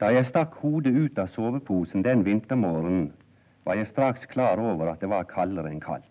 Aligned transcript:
Da 0.00 0.08
jeg 0.14 0.30
stakk 0.30 0.54
hodet 0.62 0.94
ut 0.96 1.18
av 1.20 1.28
soveposen 1.28 2.00
den 2.00 2.22
vintermorgenen, 2.24 3.10
var 3.68 3.76
jeg 3.76 3.90
straks 3.90 4.22
klar 4.30 4.56
over 4.56 4.88
at 4.88 5.02
det 5.02 5.10
var 5.12 5.26
kaldere 5.28 5.68
enn 5.68 5.82
kaldt. 5.84 6.06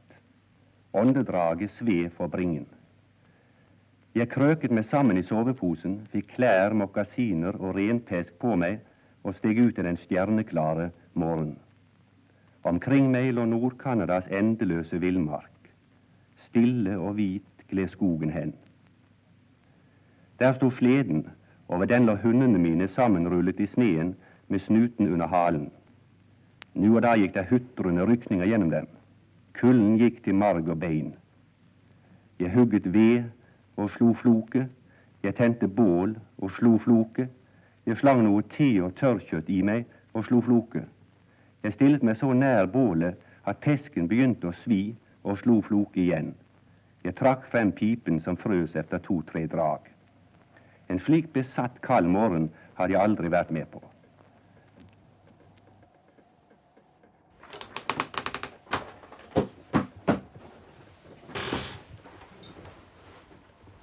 Åndedraget 0.93 1.73
sved 1.73 2.11
for 2.13 2.29
bringen. 2.29 2.67
Jeg 4.13 4.29
krøket 4.29 4.71
meg 4.73 4.85
sammen 4.85 5.17
i 5.17 5.25
soveposen, 5.25 6.03
fikk 6.13 6.35
klær, 6.35 6.73
mokasiner 6.77 7.57
og 7.57 7.73
renpesk 7.77 8.37
på 8.41 8.53
meg 8.61 8.77
og 9.25 9.33
steg 9.37 9.57
ut 9.57 9.81
i 9.81 9.85
den 9.85 9.97
stjerneklare 9.97 10.91
morgenen. 11.13 11.57
Omkring 12.69 13.09
meg 13.09 13.31
lå 13.33 13.47
Nord-Canadas 13.49 14.29
endeløse 14.29 15.01
villmark. 15.01 15.69
Stille 16.45 16.97
og 16.99 17.17
hvit 17.17 17.65
gled 17.71 17.89
skogen 17.89 18.29
hen. 18.29 18.53
Der 20.39 20.53
sto 20.53 20.69
sleden, 20.69 21.25
og 21.69 21.79
ved 21.79 21.87
den 21.87 22.05
lå 22.05 22.15
hundene 22.15 22.57
mine 22.57 22.87
sammenrullet 22.87 23.59
i 23.59 23.65
sneen 23.65 24.15
med 24.47 24.59
snuten 24.59 25.13
under 25.13 25.27
halen. 25.27 25.71
Nu 26.73 26.95
og 26.95 27.03
da 27.05 27.13
gikk 27.17 27.35
det 27.35 27.45
hutrende 27.49 28.05
rykninger 28.09 28.45
gjennom 28.45 28.71
dem. 28.73 28.87
Kulden 29.53 29.97
gikk 29.97 30.23
til 30.23 30.35
marg 30.35 30.69
og 30.69 30.79
bein. 30.79 31.13
Jeg 32.39 32.53
hugget 32.53 32.93
ved 32.93 33.23
og 33.77 33.89
slo 33.89 34.13
floke. 34.13 34.67
Jeg 35.23 35.35
tente 35.35 35.67
bål 35.67 36.17
og 36.37 36.51
slo 36.51 36.77
floke. 36.77 37.27
Jeg 37.85 37.97
slang 37.97 38.23
noe 38.23 38.41
te 38.41 38.69
og 38.81 38.95
tørrkjøtt 38.95 39.49
i 39.49 39.61
meg 39.61 39.85
og 40.13 40.25
slo 40.25 40.41
floke. 40.41 40.83
Jeg 41.63 41.73
stillet 41.73 42.03
meg 42.03 42.17
så 42.17 42.33
nær 42.33 42.65
bålet 42.65 43.19
at 43.45 43.61
pesken 43.61 44.07
begynte 44.07 44.49
å 44.49 44.55
svi 44.55 44.95
og 45.23 45.37
slo 45.37 45.61
floke 45.61 46.01
igjen. 46.01 46.33
Jeg 47.03 47.15
trakk 47.15 47.45
frem 47.51 47.71
pipen 47.71 48.19
som 48.23 48.37
frøs 48.37 48.75
etter 48.75 49.01
to-tre 49.03 49.45
drag. 49.47 49.83
En 50.89 50.99
slik 50.99 51.33
besatt 51.33 51.81
kald 51.81 52.07
morgen 52.09 52.49
har 52.73 52.89
jeg 52.89 53.01
aldri 53.01 53.29
vært 53.29 53.51
med 53.53 53.67
på. 53.69 53.81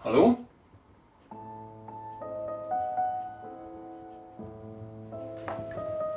Hallo? 0.02 0.24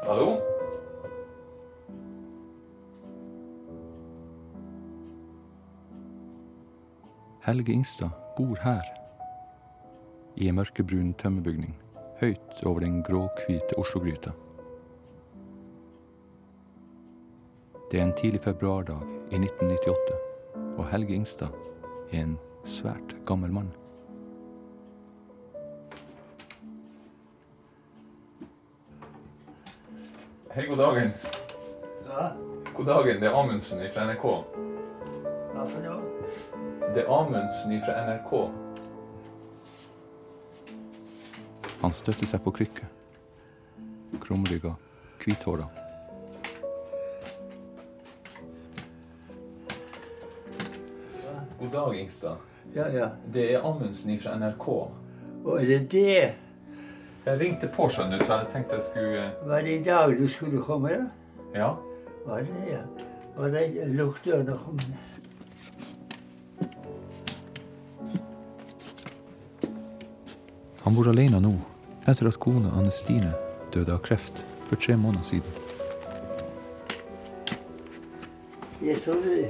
Hallo? 0.08 0.32
Helge 7.46 7.72
Ingstad 7.74 8.10
bor 8.38 8.58
her 8.66 9.09
i 10.40 10.48
en 10.48 10.56
mørkebrun 10.56 11.14
tømmerbygning 11.20 11.74
høyt 12.22 12.62
over 12.66 12.80
den 12.80 13.02
gråhvite 13.04 13.76
Oslo-gryta. 13.80 14.32
Det 17.92 18.00
er 18.00 18.04
en 18.06 18.14
tidlig 18.16 18.42
februardag 18.42 19.02
i 19.32 19.36
1998, 19.36 20.16
og 20.78 20.88
Helge 20.92 21.14
Ingstad 21.14 21.52
er 22.12 22.22
en 22.24 22.38
svært 22.64 23.16
gammel 23.28 23.52
mann. 23.52 23.72
Hei, 30.54 30.66
god 30.70 30.78
dagen. 30.78 31.12
Ja, 32.08 32.30
God 32.78 32.86
dagen, 32.86 33.20
det 33.20 33.28
er 33.28 33.36
Amundsen 33.36 33.84
fra 33.94 34.08
NRK. 34.08 34.26
hva 35.52 35.68
for 35.68 35.84
noe? 35.84 36.00
Det 36.96 37.04
er 37.04 37.12
Amundsen 37.12 37.80
fra 37.84 38.00
NRK. 38.08 38.69
Han 41.82 41.94
støtter 41.96 42.28
seg 42.28 42.42
på 42.44 42.52
krykker. 42.52 42.88
Krumrygga, 44.20 44.74
hvithåra. 45.24 45.68
God 51.60 51.72
dag, 51.72 51.96
Ingstad. 52.00 52.36
Ja, 52.76 52.88
ja. 52.90 53.10
Det 53.34 53.54
er 53.54 53.64
Amundsen 53.64 54.20
fra 54.20 54.36
NRK. 54.40 54.68
Å, 55.46 55.56
er 55.60 55.66
det 55.68 55.80
det? 55.92 56.20
Jeg 57.26 57.40
ringte 57.40 57.68
på, 57.72 57.88
skjønner 57.92 58.20
du, 58.20 58.26
for 58.26 58.42
jeg 58.42 58.52
tenkte 58.54 58.80
jeg 58.80 58.86
skulle 58.88 59.24
Var 59.48 59.66
det 59.66 59.74
i 59.76 59.84
dag 59.84 60.16
du 60.18 60.26
skulle 60.32 60.64
komme? 60.64 60.96
da? 60.96 61.08
Ja. 61.56 61.70
Var 62.26 62.44
det, 62.48 62.64
ja. 62.70 62.84
Var 63.38 63.56
det 63.56 63.88
lukk 63.96 64.20
døren 64.26 64.52
og 64.54 64.66
kom? 64.66 64.80
Han 70.84 70.96
bor 70.96 71.10
alene 71.12 71.42
nå, 71.44 71.52
etter 72.10 72.28
at 72.28 72.40
kona 72.40 72.72
Anne 72.78 72.92
Stine 72.92 73.34
døde 73.74 73.94
av 73.94 74.02
kreft 74.06 74.42
for 74.70 74.76
tre 74.82 74.98
måneder 74.98 75.24
siden. 75.24 75.58
Jeg 78.82 79.02
trodde 79.06 79.50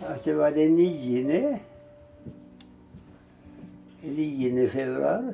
at 0.00 0.24
det 0.24 0.36
var 0.36 0.50
den 0.50 0.76
9. 0.76 1.58
9. 4.02 4.68
februar. 4.68 5.32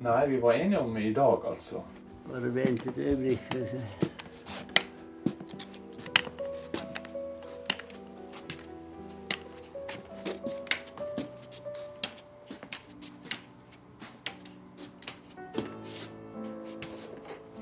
Nei, 0.00 0.26
vi 0.28 0.42
var 0.42 0.52
enige 0.52 0.78
om 0.80 0.96
i 0.96 1.12
dag, 1.12 1.48
altså. 1.48 1.82
Bare 2.28 2.54
vent 2.54 2.86
et 2.86 2.98
øyeblikk. 2.98 3.54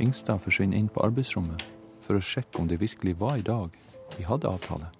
Ingstad 0.04 0.42
forsvinner 0.44 0.76
inn 0.76 0.91
på 0.92 1.03
arbeidsrommet 1.04 1.65
for 2.04 2.19
å 2.19 2.25
sjekke 2.25 2.60
om 2.60 2.69
det 2.69 2.82
virkelig 2.82 3.16
var 3.22 3.38
i 3.41 3.47
dag 3.47 3.72
de 4.16 4.26
hadde 4.28 4.50
avtale. 4.50 4.91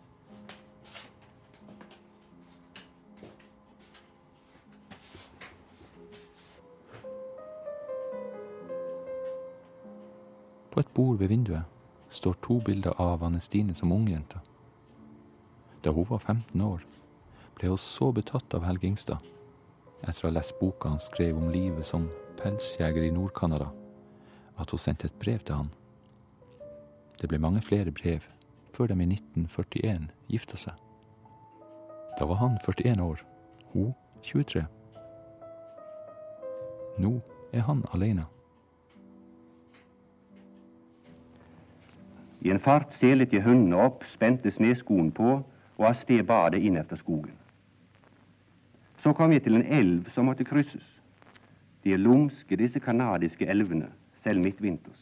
På 10.73 10.81
et 10.81 10.91
bord 10.97 11.21
ved 11.21 11.31
vinduet 11.31 11.63
står 12.11 12.35
to 12.43 12.59
bilder 12.65 12.97
av 12.99 13.23
Anne 13.23 13.41
Stine 13.45 13.77
som 13.79 13.93
ungjente. 13.93 14.41
Da 15.85 15.93
hun 15.93 16.09
var 16.09 16.19
15 16.19 16.61
år, 16.65 16.83
ble 17.55 17.71
hun 17.71 17.79
så 17.79 18.11
betatt 18.13 18.57
av 18.57 18.65
Helge 18.67 18.89
Ingstad 18.89 19.31
etter 20.03 20.27
å 20.27 20.29
ha 20.29 20.35
lest 20.37 20.59
boka 20.59 20.91
han 20.91 21.01
skrev 21.01 21.39
om 21.39 21.53
livet 21.53 21.87
som 21.87 22.11
pelsjeger 22.41 23.07
i 23.07 23.13
Nord-Canada, 23.15 23.71
at 24.59 24.71
hun 24.71 24.79
sendte 24.79 25.07
et 25.07 25.19
brev 25.19 25.39
til 25.39 25.55
han. 25.55 25.71
Det 27.21 27.29
ble 27.29 27.39
mange 27.39 27.63
flere 27.63 27.93
brev 27.93 28.21
før 28.75 28.87
de 28.87 28.95
i 29.03 29.07
1941 29.07 30.09
gifta 30.29 30.59
seg. 30.59 30.75
Da 32.19 32.27
var 32.27 32.39
han 32.43 32.59
41 32.63 33.03
år, 33.03 33.23
hun 33.73 33.95
23. 34.23 34.67
Nå 36.99 37.21
er 37.53 37.61
han 37.67 37.83
alene. 37.95 38.25
I 42.45 42.51
en 42.51 42.61
fart 42.61 42.93
selet 42.95 43.33
jeg 43.33 43.43
hundene 43.43 43.79
opp, 43.81 44.05
spente 44.05 44.51
sneskoen 44.53 45.11
på 45.17 45.39
og 45.79 45.87
av 45.89 45.97
sted 45.97 46.23
badet 46.29 46.61
inn 46.63 46.77
etter 46.77 47.01
skogen. 47.01 47.33
Så 49.01 49.13
kom 49.17 49.33
jeg 49.33 49.43
til 49.45 49.59
en 49.59 49.67
elv 49.67 50.11
som 50.13 50.29
måtte 50.29 50.45
krysses. 50.45 51.01
De 51.85 51.93
er 51.93 52.01
lumske, 52.01 52.57
disse 52.57 52.81
kanadiske 52.81 53.49
elvene, 53.49 53.89
selv 54.25 54.43
midtvinters. 54.45 55.01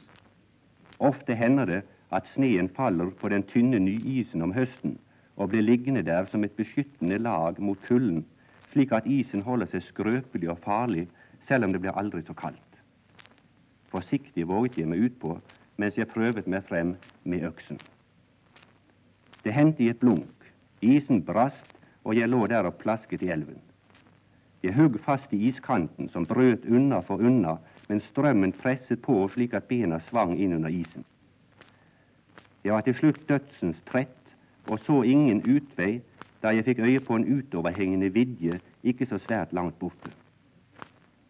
Ofte 0.98 1.34
hender 1.38 1.66
det 1.70 1.80
at 2.12 2.28
sneen 2.28 2.68
faller 2.68 3.10
på 3.16 3.30
den 3.32 3.46
tynne 3.48 3.78
nyisen 3.80 4.42
om 4.42 4.52
høsten 4.52 4.98
og 5.36 5.48
blir 5.52 5.64
liggende 5.64 6.02
der 6.04 6.26
som 6.28 6.44
et 6.44 6.56
beskyttende 6.58 7.18
lag 7.18 7.58
mot 7.60 7.80
kulden, 7.86 8.24
slik 8.72 8.92
at 8.92 9.08
isen 9.08 9.42
holder 9.46 9.70
seg 9.70 9.84
skrøpelig 9.86 10.50
og 10.52 10.60
farlig 10.64 11.06
selv 11.48 11.64
om 11.64 11.72
det 11.72 11.80
blir 11.82 11.96
aldri 11.98 12.22
så 12.26 12.36
kaldt. 12.36 12.60
Forsiktig 13.92 14.46
våget 14.48 14.78
jeg 14.80 14.88
meg 14.88 15.08
utpå 15.08 15.36
mens 15.80 15.96
jeg 15.98 16.10
prøvet 16.12 16.46
meg 16.46 16.64
frem 16.68 16.94
med 17.24 17.44
øksen. 17.48 17.80
Det 19.42 19.52
hendte 19.52 19.82
i 19.82 19.90
et 19.90 20.00
blunk. 20.00 20.30
Isen 20.82 21.22
brast, 21.24 21.66
og 22.04 22.16
jeg 22.16 22.28
lå 22.28 22.46
der 22.50 22.66
og 22.66 22.78
plasket 22.78 23.22
i 23.22 23.30
elven. 23.30 23.58
Jeg 24.62 24.74
hugg 24.76 24.98
fast 25.02 25.32
i 25.34 25.40
iskanten, 25.48 26.08
som 26.08 26.26
brøt 26.26 26.66
unna 26.70 27.00
for 27.02 27.22
unna, 27.22 27.56
men 27.88 28.00
strømmen 28.00 28.52
presset 28.52 29.02
på 29.02 29.16
slik 29.28 29.54
at 29.54 29.68
bena 29.68 29.98
svang 30.00 30.36
inn 30.38 30.54
under 30.56 30.70
isen. 30.70 31.04
Jeg 32.64 32.72
var 32.72 32.84
til 32.86 32.94
slutt 32.94 33.28
dødsens 33.28 33.82
trett 33.86 34.34
og 34.66 34.78
så 34.78 35.02
ingen 35.02 35.42
utvei 35.42 36.00
da 36.42 36.52
jeg 36.54 36.66
fikk 36.66 36.82
øye 36.82 37.00
på 37.00 37.16
en 37.18 37.26
utoverhengende 37.38 38.12
vidje 38.14 38.58
ikke 38.82 39.06
så 39.06 39.18
svært 39.18 39.52
langt 39.52 39.78
borte. 39.78 40.10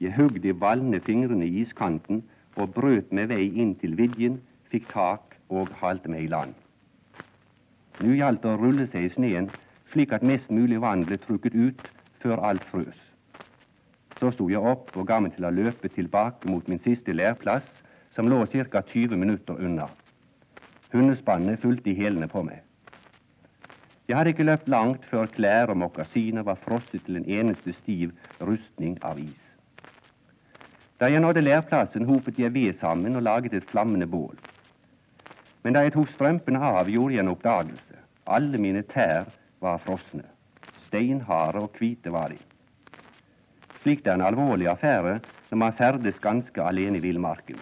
Jeg 0.00 0.14
hugg 0.16 0.43
de 0.43 0.52
valne 0.60 1.00
fingrene 1.00 1.46
i 1.46 1.60
iskanten 1.60 2.22
og 2.56 2.75
brøt 2.75 3.12
med 3.12 3.31
vei 3.32 3.44
inn 3.49 3.75
til 3.81 3.96
vidjen, 3.96 4.40
fikk 4.69 4.88
tak 4.93 5.37
og 5.49 5.72
halte 5.81 6.10
meg 6.12 6.26
i 6.26 6.32
land. 6.32 6.54
Nå 8.00 8.16
gjaldt 8.16 8.43
det 8.43 8.50
å 8.50 8.58
rulle 8.60 8.88
seg 8.88 9.06
i 9.06 9.12
sneen 9.12 9.50
slik 9.93 10.12
at 10.16 10.25
mest 10.25 10.50
mulig 10.50 10.81
vann 10.81 11.04
ble 11.04 11.20
trukket 11.20 11.54
ut 11.54 11.88
før 12.25 12.40
alt 12.49 12.64
frøs. 12.64 13.12
Så 14.23 14.29
sto 14.31 14.45
jeg 14.47 14.63
opp 14.63 14.93
og 14.95 15.07
ga 15.09 15.17
meg 15.19 15.33
til 15.35 15.49
å 15.49 15.51
løpe 15.51 15.89
tilbake 15.91 16.47
mot 16.47 16.69
min 16.71 16.79
siste 16.79 17.11
læreplass, 17.11 17.81
som 18.15 18.29
lå 18.31 18.45
ca. 18.47 18.83
20 18.87 19.19
minutter 19.19 19.59
unna. 19.59 19.89
Hundespannet 20.93 21.59
fulgte 21.59 21.91
i 21.91 21.97
hælene 21.99 22.29
på 22.31 22.45
meg. 22.47 22.61
Jeg 24.07 24.15
hadde 24.15 24.31
ikke 24.31 24.47
løpt 24.47 24.71
langt 24.71 25.09
før 25.11 25.27
klær 25.27 25.73
og 25.75 25.81
mokasiner 25.83 26.47
var 26.47 26.61
frosset 26.63 27.03
til 27.03 27.19
en 27.19 27.27
eneste 27.27 27.75
stiv 27.75 28.13
rustning 28.39 28.95
av 29.03 29.19
is. 29.19 29.43
Da 31.03 31.11
jeg 31.11 31.25
nådde 31.25 31.43
lærplassen, 31.43 32.07
hopet 32.07 32.39
jeg 32.39 32.55
ved 32.55 32.79
sammen 32.79 33.19
og 33.19 33.27
laget 33.27 33.59
et 33.59 33.67
flammende 33.67 34.07
bål. 34.07 34.39
Men 35.65 35.75
da 35.75 35.83
jeg 35.83 35.97
tok 35.97 36.15
strømpene 36.15 36.63
av, 36.63 36.87
gjorde 36.87 37.19
jeg 37.19 37.27
en 37.27 37.35
oppdagelse. 37.35 37.99
Alle 38.31 38.63
mine 38.63 38.87
tær 38.87 39.27
var 39.59 39.83
frosne. 39.83 40.29
Steinharde 40.87 41.67
og 41.67 41.75
hvite 41.75 42.15
var 42.15 42.31
de. 42.31 42.39
Slikt 43.82 44.06
er 44.06 44.14
en 44.14 44.23
alvorlig 44.23 44.69
affære 44.70 45.19
når 45.50 45.58
man 45.58 45.75
ferdes 45.75 46.20
ganske 46.23 46.62
alene 46.62 47.00
i 47.00 47.02
villmarken. 47.02 47.58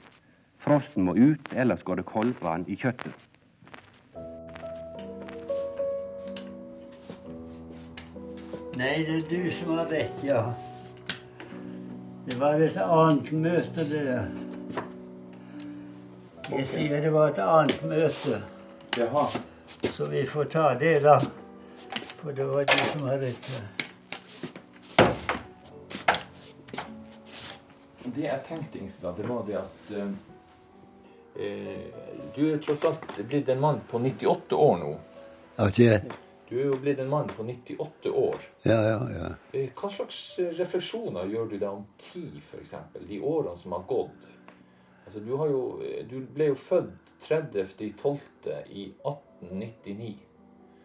Frosten 0.60 1.06
må 1.06 1.14
ut, 1.16 1.48
ellers 1.56 1.82
går 1.82 2.02
det 2.02 2.04
koldbrann 2.10 2.66
i 2.68 2.76
kjøttet. 2.76 3.14
Nei, 8.76 9.00
det 9.08 9.16
er 9.16 9.24
du 9.30 9.48
som 9.52 9.72
har 9.78 9.88
rett, 9.88 10.20
ja. 10.24 10.44
Det 12.28 12.36
var 12.40 12.60
et 12.60 12.76
annet 12.84 13.32
møte, 13.32 13.88
det 13.88 14.04
der. 14.06 14.30
Jeg 16.50 16.68
sier 16.68 17.00
det 17.00 17.16
var 17.16 17.32
et 17.32 17.42
annet 17.44 17.82
møte. 17.88 18.44
Jaha. 19.00 19.26
Så 19.88 20.12
vi 20.12 20.26
får 20.28 20.52
ta 20.52 20.70
det, 20.80 20.98
da. 21.04 21.18
For 22.20 22.36
det 22.36 22.48
var 22.52 22.68
du 22.68 22.80
som 22.92 23.08
har 23.08 23.22
rett. 23.24 23.54
Ja. 23.56 23.79
Det 28.14 28.24
jeg 28.26 28.42
tenkte, 28.46 28.78
Ingstad, 28.78 29.16
det 29.16 29.26
var 29.28 29.44
det 29.46 29.56
at 29.60 29.92
eh, 29.96 30.10
eh, 31.44 31.84
Du 32.36 32.42
er 32.52 32.58
tross 32.64 32.84
alt 32.88 33.04
blitt 33.28 33.48
en 33.48 33.60
mann 33.60 33.80
på 33.90 33.98
98 34.02 34.56
år 34.56 34.76
nå. 34.82 34.90
At 35.60 35.78
jeg, 35.78 36.10
Du 36.50 36.56
er 36.58 36.66
jo 36.72 36.78
blitt 36.82 36.98
en 36.98 37.10
mann 37.12 37.28
på 37.30 37.44
98 37.46 38.10
år. 38.10 38.36
ja, 38.64 38.80
ja, 38.88 38.98
ja. 39.14 39.28
Eh, 39.52 39.68
Hva 39.76 39.90
slags 39.92 40.38
refleksjoner 40.58 41.30
gjør 41.30 41.52
du 41.52 41.56
deg 41.58 41.68
om 41.70 41.84
tid, 41.98 42.40
f.eks.? 42.42 42.74
De 43.06 43.20
årene 43.20 43.56
som 43.56 43.72
har 43.76 43.84
gått. 43.86 44.26
Altså, 45.06 45.20
du, 45.20 45.36
har 45.36 45.48
jo, 45.50 45.62
eh, 45.82 46.02
du 46.06 46.20
ble 46.34 46.50
jo 46.50 46.54
født 46.58 47.14
30.12. 47.22 48.18
i 48.70 48.88
1899. 49.04 50.16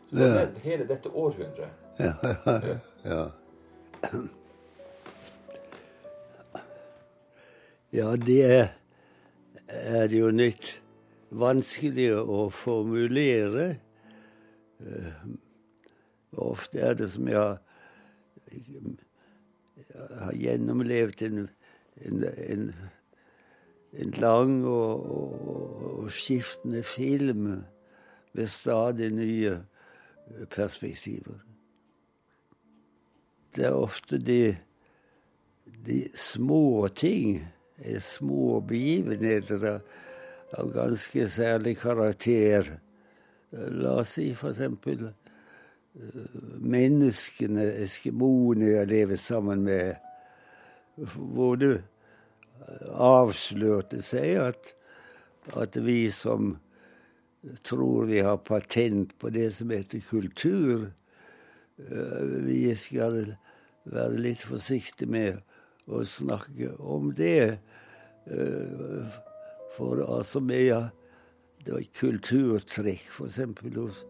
Så 0.10 0.16
du 0.16 0.22
har 0.22 0.36
levd 0.40 0.58
hele 0.64 0.86
dette 0.90 1.10
århundret. 1.10 1.84
Ja, 1.98 2.14
ja, 2.46 2.76
ja. 3.10 4.20
Ja, 7.96 8.16
det 8.20 8.42
er, 9.72 10.12
jo 10.12 10.28
litt 10.28 10.66
vanskelig 11.32 12.10
å 12.20 12.50
formulere. 12.52 13.68
Eh, 14.84 15.22
Ofte 16.44 16.82
er 16.84 16.98
det 17.00 17.08
som 17.14 17.30
jeg 17.32 17.40
har, 17.40 17.62
jeg 18.52 20.20
har 20.26 20.36
gjennomlevd 20.36 21.24
en, 21.30 21.40
en, 22.04 22.28
en, 22.34 22.68
en 24.04 24.14
lang 24.20 24.60
og, 24.68 25.08
og, 25.16 25.88
og 25.94 26.12
skiftende 26.12 26.84
film 26.84 27.48
med 28.36 28.48
stadig 28.52 29.14
nye 29.16 29.58
perspektiver. 30.52 31.40
Det 33.56 33.70
er 33.72 33.84
ofte 33.88 34.20
de, 34.20 34.58
de 35.88 36.04
små 36.20 36.90
ting, 36.92 37.46
små 38.02 38.62
begivenheter 38.62 39.82
av, 40.56 40.72
ganske 40.74 41.28
særlig 41.30 41.78
karakter. 41.82 42.80
Eh, 43.52 43.70
La 43.82 44.00
oss 44.02 44.16
si 44.16 44.30
eksempel 44.32 45.10
eh, 45.10 46.40
menneskene, 46.60 47.66
eskimoene 47.84 48.72
jeg 48.78 48.92
lever 48.94 49.20
sammen 49.20 49.66
med, 49.68 49.96
hvor 51.16 51.60
det 51.60 51.74
avslørte 52.96 54.00
seg 54.06 54.40
at, 54.40 54.70
at 55.60 55.76
vi 55.84 56.08
som 56.16 56.56
tror 57.68 58.08
vi 58.10 58.22
har 58.26 58.38
patent 58.38 59.12
på 59.20 59.30
det 59.30 59.52
som 59.54 59.70
heter 59.70 60.02
kultur. 60.10 60.92
Eh, 61.78 62.24
Vi 62.48 62.76
skal 62.80 63.36
være 63.86 64.18
litt 64.18 64.42
forsiktige 64.48 65.12
med 65.12 65.44
å 65.88 66.02
snakke 66.08 66.76
om 66.80 67.12
det. 67.16 67.60
Eh, 68.26 69.22
For 69.76 70.00
altså 70.08 70.40
med 70.40 70.90
Det 71.66 71.74
var 71.74 71.80
et 71.82 71.98
kulturtrekk, 71.98 73.08
f.eks. 73.10 73.40
hos 73.76 74.06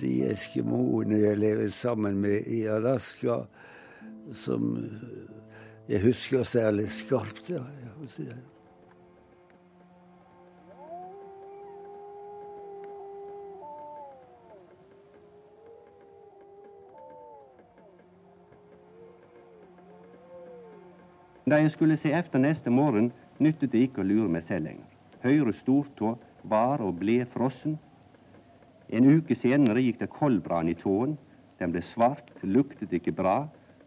de 0.00 0.10
eskimoene 0.28 1.16
jeg 1.16 1.38
lever 1.38 1.70
sammen 1.72 2.20
med 2.20 2.44
i 2.44 2.66
Alaska, 2.68 3.46
som 4.36 4.76
jeg 5.88 6.04
husker 6.04 6.44
særlig 6.44 6.90
skarpt. 6.92 7.48
Ja, 7.48 7.64
jeg 7.80 8.36
Da 21.48 21.56
jeg 21.62 21.70
skulle 21.70 21.96
se 21.96 22.10
efter 22.12 22.38
neste 22.38 22.70
morgen, 22.70 23.12
nyttet 23.40 23.72
det 23.72 23.86
ikke 23.86 24.02
å 24.02 24.08
lure 24.08 24.28
meg 24.28 24.42
selv 24.44 24.66
lenger. 24.68 24.88
Høyre 25.22 25.52
stortå 25.56 26.16
var 26.44 26.82
og 26.84 26.98
ble 27.00 27.22
frossen. 27.32 27.78
En 28.88 29.06
uke 29.08 29.36
senere 29.36 29.80
gikk 29.80 30.02
det 30.02 30.10
koldbrann 30.12 30.68
i 30.68 30.76
tåen. 30.76 31.16
Den 31.58 31.72
ble 31.72 31.80
svart, 31.82 32.30
luktet 32.42 32.92
ikke 32.92 33.14
bra, 33.16 33.46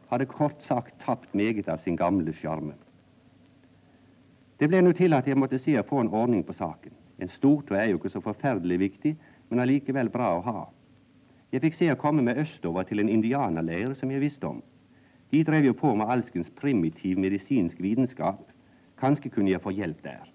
hadde 0.09 0.27
kort 0.31 0.63
sagt 0.65 0.97
tapt 1.05 1.35
meget 1.37 1.69
av 1.69 1.83
sin 1.83 1.95
gamle 1.99 2.33
sjarme. 2.33 2.73
Det 4.59 4.69
ble 4.69 4.81
nå 4.81 4.91
til 4.97 5.13
at 5.17 5.27
jeg 5.27 5.37
måtte 5.37 5.59
se 5.61 5.77
å 5.79 5.85
få 5.87 6.01
en 6.01 6.11
ordning 6.13 6.43
på 6.45 6.53
saken. 6.57 6.93
En 7.21 7.29
stortå 7.29 7.77
er 7.77 7.91
jo 7.91 8.01
ikke 8.01 8.11
så 8.13 8.21
forferdelig 8.25 8.79
viktig, 8.81 9.15
men 9.49 9.61
allikevel 9.61 10.09
bra 10.09 10.33
å 10.37 10.43
ha. 10.45 10.65
Jeg 11.51 11.61
fikk 11.61 11.77
se 11.77 11.93
å 11.93 11.99
komme 11.99 12.23
meg 12.25 12.41
østover 12.41 12.85
til 12.89 13.03
en 13.03 13.09
indianerleir 13.11 13.93
som 13.99 14.11
jeg 14.11 14.23
visste 14.23 14.49
om. 14.49 14.61
De 15.31 15.43
drev 15.43 15.65
jo 15.65 15.73
på 15.73 15.93
med 15.95 16.09
alskens 16.11 16.49
primitiv 16.49 17.19
medisinsk 17.19 17.79
vitenskap. 17.79 18.51
Kanskje 18.99 19.31
kunne 19.31 19.51
jeg 19.51 19.61
få 19.61 19.71
hjelp 19.71 20.03
der. 20.03 20.27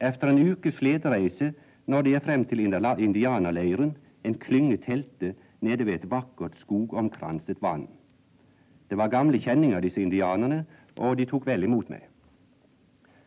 Efter 0.00 0.28
en 0.28 0.42
ukes 0.50 0.74
sledereise 0.74 1.52
nådde 1.86 2.10
jeg 2.10 2.22
frem 2.22 2.44
til 2.44 2.60
indianerleiren, 2.60 3.96
en 4.24 4.34
klynge 4.34 4.76
telte 4.76 5.34
nede 5.60 5.86
ved 5.86 5.94
et 5.94 6.10
vakkert 6.10 6.56
skogomkranset 6.58 7.62
vann. 7.62 7.88
Det 8.90 8.98
var 8.98 9.08
gamle 9.08 9.38
kjenninger, 9.38 9.80
disse 9.80 10.02
indianerne, 10.02 10.64
og 10.98 11.18
de 11.18 11.24
tok 11.24 11.46
vel 11.46 11.62
imot 11.62 11.90
meg. 11.90 12.02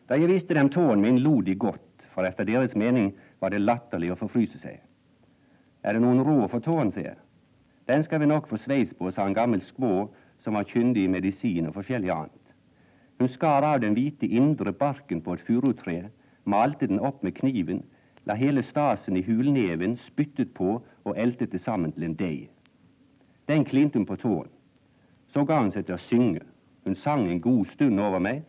Da 0.08 0.14
jeg 0.20 0.28
viste 0.28 0.54
dem 0.54 0.68
tåen 0.70 1.00
min, 1.00 1.18
lo 1.18 1.40
de 1.40 1.54
godt, 1.54 2.04
for 2.14 2.24
efter 2.24 2.44
deres 2.44 2.76
mening 2.76 3.14
var 3.40 3.50
det 3.50 3.64
latterlig 3.64 4.12
å 4.12 4.18
forfryse 4.20 4.60
seg. 4.60 4.78
Er 5.82 5.96
det 5.96 6.02
noen 6.02 6.22
råd 6.22 6.48
for 6.52 6.60
tåen, 6.62 6.92
sier 6.92 7.10
jeg. 7.10 7.18
Den 7.88 8.02
skal 8.02 8.20
vi 8.20 8.26
nok 8.26 8.48
få 8.50 8.58
sveis 8.58 8.94
på, 8.94 9.10
sa 9.10 9.26
en 9.26 9.34
gammel 9.34 9.62
skvå 9.62 10.08
som 10.46 10.54
var 10.54 10.64
kyndig 10.70 11.02
i 11.04 11.10
medisin 11.10 11.66
og 11.66 11.74
forskjellig 11.74 12.10
annet. 12.14 12.42
Hun 13.18 13.28
skar 13.28 13.64
av 13.66 13.80
den 13.82 13.96
hvite 13.96 14.28
indre 14.30 14.70
barken 14.70 15.18
på 15.18 15.34
et 15.34 15.42
furutre, 15.42 16.04
malte 16.46 16.86
den 16.86 17.00
opp 17.02 17.24
med 17.26 17.34
kniven, 17.34 17.80
la 18.30 18.36
hele 18.38 18.62
stasen 18.62 19.16
i 19.18 19.24
hulneven, 19.26 19.96
spyttet 19.98 20.52
på 20.54 20.76
og 20.78 21.18
eltet 21.18 21.50
det 21.50 21.58
sammen 21.64 21.90
til 21.96 22.06
en 22.06 22.14
deig. 22.14 22.44
Den 23.50 23.64
klinte 23.66 23.98
hun 23.98 24.06
på 24.06 24.18
tåen. 24.22 24.52
Så 25.26 25.42
ga 25.42 25.58
hun 25.64 25.72
seg 25.74 25.88
til 25.88 25.96
å 25.96 26.04
synge. 26.04 26.44
Hun 26.86 26.94
sang 26.94 27.26
en 27.26 27.42
god 27.42 27.66
stund 27.72 27.98
over 27.98 28.22
meg 28.22 28.44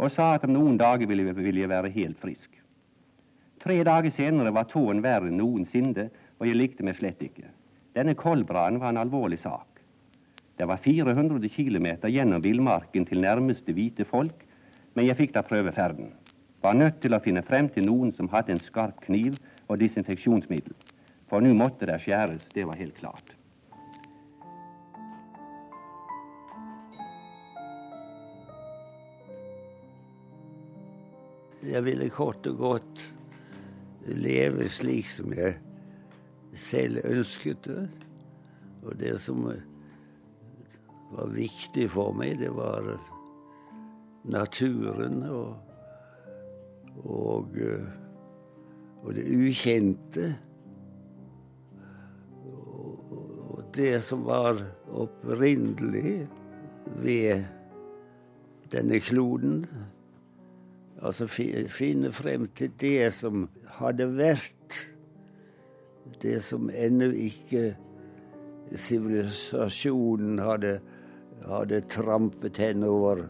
og 0.00 0.08
sa 0.14 0.30
at 0.38 0.46
om 0.48 0.54
noen 0.54 0.78
dager 0.80 1.04
ville 1.04 1.28
jeg, 1.28 1.68
være 1.68 1.92
helt 1.92 2.16
frisk. 2.16 2.56
Tre 3.60 3.76
dager 3.84 4.10
senere 4.10 4.54
var 4.56 4.70
tåen 4.72 5.04
verre 5.04 5.28
enn 5.28 5.36
noensinne, 5.36 6.08
og 6.40 6.48
jeg 6.48 6.56
likte 6.56 6.88
meg 6.88 6.96
slett 6.96 7.20
ikke. 7.22 7.44
Denne 7.92 8.16
koldbrannen 8.16 8.80
var 8.80 8.96
en 8.96 9.02
alvorlig 9.04 9.42
sak. 9.44 9.71
Det 10.56 10.68
var 10.68 10.76
400 10.76 11.48
km 11.48 11.86
gjennom 12.08 12.42
villmarken 12.44 13.06
til 13.08 13.22
nærmeste 13.22 13.72
hvite 13.72 14.04
folk, 14.04 14.44
men 14.94 15.06
jeg 15.08 15.16
fikk 15.16 15.34
da 15.34 15.42
prøve 15.46 15.72
ferden. 15.72 16.12
Var 16.62 16.76
nødt 16.78 17.00
til 17.02 17.16
å 17.16 17.22
finne 17.22 17.42
frem 17.42 17.68
til 17.72 17.88
noen 17.88 18.12
som 18.14 18.28
hadde 18.30 18.54
en 18.54 18.62
skarp 18.62 19.00
kniv 19.06 19.38
og 19.66 19.80
disinfeksjonsmiddel. 19.80 20.74
For 21.30 21.42
nå 21.42 21.54
måtte 21.56 21.88
det 21.88 21.96
skjæres, 22.04 22.44
det 22.54 22.66
var 22.68 22.76
helt 22.78 22.98
klart. 22.98 23.32
Jeg 31.62 31.84
ville 31.86 32.10
kort 32.10 32.46
og 32.50 32.56
godt 32.58 33.02
leve 34.06 34.66
slik 34.70 35.06
som 35.06 35.30
jeg 35.34 35.54
selv 36.58 37.04
ønsket 37.06 37.68
det. 37.68 37.84
Og 38.82 38.96
det 38.98 39.14
som 39.22 39.46
var 41.12 41.32
viktig 41.34 41.88
for 41.92 42.14
meg, 42.16 42.38
det 42.40 42.50
var 42.56 42.94
naturen 44.24 45.22
og, 45.28 45.56
og, 47.04 47.58
og 49.02 49.14
det 49.16 49.24
ukjente. 49.36 50.28
Og 52.42 53.64
det 53.76 53.96
som 54.04 54.24
var 54.28 54.62
opprinnelig 54.92 56.28
ved 57.02 57.44
denne 58.72 59.00
kloden. 59.00 59.66
Altså 61.02 61.26
finne 61.26 62.12
frem 62.12 62.46
til 62.56 62.70
det 62.80 63.12
som 63.14 63.48
hadde 63.80 64.06
vært. 64.16 64.86
Det 66.22 66.38
som 66.44 66.70
ennå 66.70 67.10
ikke 67.10 67.72
sivilisasjonen 68.78 70.38
hadde, 70.38 70.78
hadde 71.48 71.80
trampet 71.90 72.56
henover, 72.60 73.26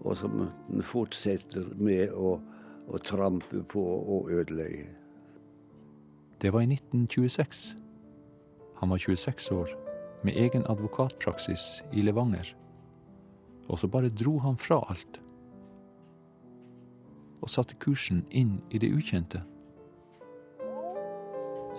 og 0.00 0.16
som 0.16 0.46
den 0.68 0.84
fortsetter 0.86 1.66
med 1.76 2.12
å, 2.14 2.36
å 2.88 3.00
trampe 3.02 3.62
på 3.70 3.82
og 3.82 4.30
ødelegge. 4.30 4.86
Det 6.42 6.52
var 6.52 6.60
i 6.60 6.70
1926. 6.74 7.76
Han 8.76 8.92
var 8.92 8.98
26 8.98 9.50
år, 9.56 9.72
med 10.22 10.36
egen 10.36 10.66
advokatpraksis 10.68 11.82
i 11.92 12.04
Levanger. 12.04 12.52
Og 13.68 13.78
så 13.78 13.88
bare 13.88 14.12
dro 14.12 14.38
han 14.38 14.58
fra 14.60 14.82
alt. 14.90 15.20
Og 17.42 17.50
satte 17.50 17.78
kursen 17.80 18.24
inn 18.30 18.58
i 18.70 18.78
det 18.78 18.92
ukjente. 18.92 19.42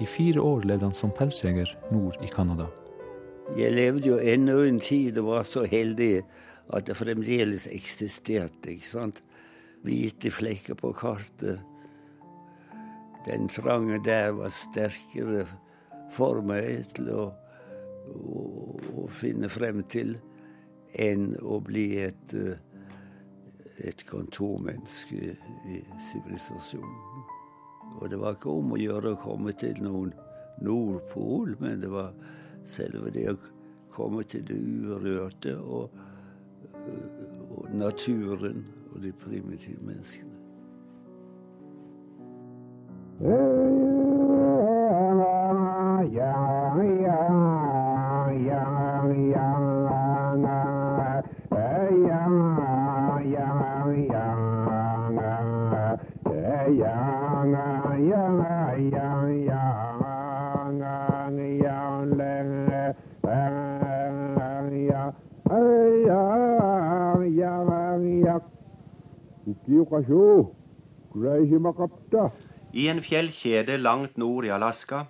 I 0.02 0.06
fire 0.06 0.42
år 0.42 0.66
levde 0.70 0.86
han 0.86 0.94
som 0.94 1.14
pelsjeger 1.14 1.72
nord 1.92 2.18
i 2.22 2.28
Canada. 2.28 2.68
Jeg 3.56 3.72
levde 3.72 4.08
jo 4.08 4.18
ennå 4.20 4.60
en 4.68 4.80
tid 4.84 5.18
og 5.22 5.30
var 5.32 5.46
så 5.48 5.64
heldig 5.64 6.22
at 6.76 6.88
det 6.88 6.98
fremdeles 7.00 7.68
eksisterte. 7.72 8.74
ikke 8.74 8.90
sant? 8.90 9.24
Hvite 9.88 10.32
flekker 10.32 10.76
på 10.76 10.92
kartet. 10.92 11.62
Den 13.26 13.48
trangen 13.48 14.04
der 14.04 14.32
var 14.36 14.52
sterkere 14.52 15.46
for 16.12 16.42
meg 16.44 16.90
til 16.96 17.12
å, 17.12 17.24
å, 18.12 18.44
å 19.04 19.08
finne 19.12 19.50
frem 19.52 19.84
til 19.92 20.18
enn 21.00 21.34
å 21.44 21.60
bli 21.64 21.88
et, 22.04 22.36
et 23.84 24.04
kontormenneske 24.08 25.36
i 25.68 25.82
sivilisasjonen. 26.12 27.28
Og 27.98 28.10
det 28.12 28.20
var 28.20 28.36
ikke 28.36 28.56
om 28.60 28.76
å 28.76 28.80
gjøre 28.80 29.16
å 29.16 29.22
komme 29.24 29.56
til 29.60 29.80
noen 29.84 30.12
Nordpol, 30.64 31.56
men 31.62 31.84
det 31.84 31.92
var 31.94 32.12
selve 32.68 33.12
det 33.16 33.28
å 33.32 33.38
komme 33.92 34.24
til 34.30 34.46
det 34.48 34.58
urørte 34.58 35.58
og, 35.58 35.90
og 37.50 37.70
naturen 37.74 38.66
og 38.92 39.02
de 39.04 39.12
primitive 39.12 39.82
menneskene. 39.82 40.34
Ja, 43.22 43.57
I 72.74 72.88
en 72.88 73.02
fjellkjede 73.02 73.78
langt 73.78 74.18
nord 74.18 74.46
i 74.46 74.52
Alaska 74.54 75.06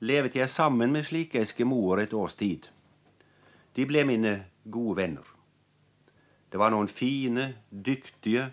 levet 0.00 0.36
jeg 0.36 0.50
sammen 0.50 0.92
med 0.92 1.04
slike 1.04 1.40
eskimoer 1.42 2.04
et 2.04 2.14
års 2.16 2.34
tid. 2.34 2.68
De 3.76 3.86
ble 3.86 4.04
mine 4.04 4.32
gode 4.70 4.96
venner. 4.96 5.26
Det 6.50 6.58
var 6.58 6.72
noen 6.74 6.88
fine, 6.88 7.54
dyktige 7.70 8.48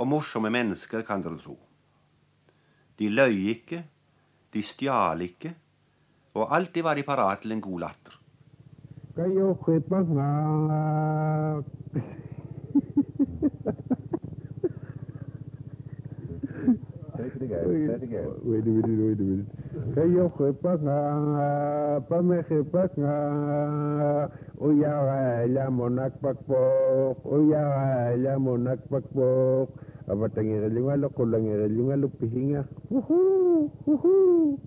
og 0.00 0.08
morsomme 0.10 0.50
mennesker, 0.50 1.02
kan 1.06 1.22
dere 1.22 1.38
tro. 1.38 1.58
De 2.98 3.08
løy 3.08 3.50
ikke, 3.54 3.84
de 4.52 4.62
stjal 4.62 5.22
ikke, 5.22 5.54
og 6.34 6.54
alltid 6.56 6.82
var 6.82 6.94
de 6.98 7.06
parat 7.06 7.42
til 7.42 7.52
en 7.52 7.60
god 7.60 7.80
latter. 7.80 8.16
Take 17.20 17.36
it 17.36 17.39
again. 17.50 17.66
Say 17.66 17.94
it 17.94 18.02
again. 18.06 18.30
Wait 18.46 18.62
a 18.62 18.70
minute, 18.70 19.00
wait 19.02 19.18
a 19.18 19.26
minute. 19.26 19.50
Kayo 19.94 20.30
khipanga, 20.38 20.98
pamehipanga, 22.06 23.16
uyaga 24.62 25.46
la 25.50 25.70
monak 25.70 26.14
pakpok, 26.22 27.18
uyaga 27.26 28.14
la 28.16 28.38
monak 28.38 28.78
pakpok. 28.86 29.68
Abatang 30.10 30.50
ilunga 30.50 30.94
lo 30.98 31.08
kulang 31.10 31.46
ilunga 31.46 31.96
lo 31.98 32.08
pihinga. 32.08 32.66
Woohoo, 32.90 33.70
woohoo. 33.86 34.58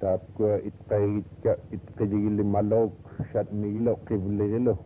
Tap 0.00 0.22
ko 0.38 0.58
itpay 0.62 1.22
ka 1.42 1.54
itpayigil 1.74 2.42
malok, 2.46 2.94
shat 3.32 3.50
nilo 3.52 3.98
kivlilo. 4.06 4.78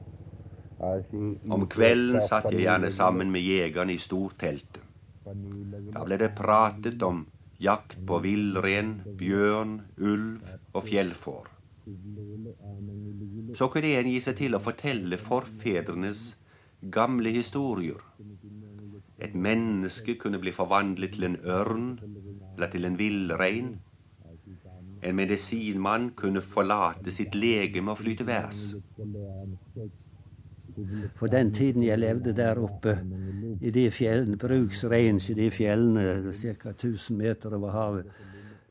Om 0.83 1.67
kvelden 1.71 2.21
satt 2.21 2.51
jeg 2.51 2.67
gjerne 2.67 2.91
sammen 2.91 3.31
med 3.31 3.41
jegerne 3.41 3.95
i 3.95 4.01
storteltet. 4.03 4.83
Da 5.25 6.02
ble 6.05 6.19
det 6.19 6.33
pratet 6.38 7.02
om 7.07 7.25
jakt 7.62 7.99
på 8.07 8.19
villrein, 8.25 8.95
bjørn, 9.19 9.75
ulv 9.99 10.41
og 10.75 10.87
fjellfår. 10.88 11.50
Så 13.59 13.69
kunne 13.71 13.93
en 13.99 14.11
gi 14.11 14.19
seg 14.25 14.38
til 14.41 14.57
å 14.57 14.62
fortelle 14.62 15.19
forfedrenes 15.19 16.25
gamle 16.97 17.31
historier. 17.35 18.02
Et 19.23 19.35
menneske 19.35 20.17
kunne 20.19 20.41
bli 20.43 20.55
forvandlet 20.55 21.14
til 21.14 21.29
en 21.29 21.38
ørn 21.47 21.88
eller 22.57 22.73
til 22.75 22.88
en 22.88 22.99
villrein. 22.99 23.73
En 25.02 25.19
medisinmann 25.19 26.11
kunne 26.19 26.43
forlate 26.43 27.14
sitt 27.14 27.35
legeme 27.38 27.95
og 27.95 28.02
flyte 28.02 28.26
værs. 28.26 28.62
For 31.19 31.26
den 31.26 31.52
tiden 31.55 31.83
jeg 31.83 31.99
levde 31.99 32.33
der 32.37 32.59
oppe 32.59 32.97
i 33.61 33.71
de 33.71 33.91
fjellene, 33.91 34.38
bruksreins 34.41 35.29
i 35.31 35.37
de 35.38 35.50
fjellene 35.50 36.33
ca. 36.33 36.73
1000 36.75 37.19
meter 37.19 37.55
over 37.57 37.71
havet, 37.71 38.12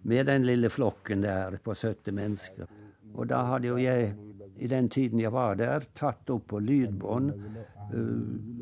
med 0.03 0.25
den 0.25 0.45
lille 0.45 0.69
flokken 0.69 1.23
der 1.23 1.57
på 1.63 1.73
70 1.73 2.13
mennesker. 2.13 2.65
Og 3.13 3.29
da 3.29 3.43
hadde 3.45 3.67
jo 3.67 3.77
jeg, 3.77 4.13
i 4.57 4.67
den 4.67 4.89
tiden 4.89 5.19
jeg 5.19 5.33
var 5.33 5.55
der, 5.59 5.85
tatt 5.97 6.29
opp 6.31 6.47
på 6.51 6.59
lydbånd 6.63 7.31
uh, 7.93 8.61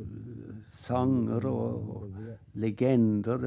sanger 0.86 1.46
og, 1.50 1.90
og, 1.96 2.22
legender. 2.60 3.46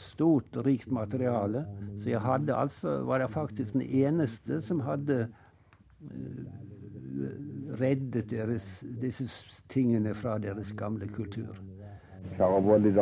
Stort, 0.00 0.56
rikt 0.64 0.92
materiale. 0.92 1.64
Så 2.00 2.12
jeg 2.14 2.22
hadde 2.24 2.56
altså, 2.56 3.00
var 3.08 3.24
jeg 3.24 3.30
faktisk 3.34 3.72
den 3.76 3.82
eneste 3.82 4.60
som 4.64 4.80
hadde 4.86 5.26
uh, 6.00 6.44
reddet 7.80 8.30
deres, 8.30 8.84
disse 9.00 9.24
tingene 9.68 10.14
fra 10.14 10.38
deres 10.38 10.72
gamle 10.72 11.08
kultur. 11.08 11.54
He 12.36 12.42
will 12.42 12.96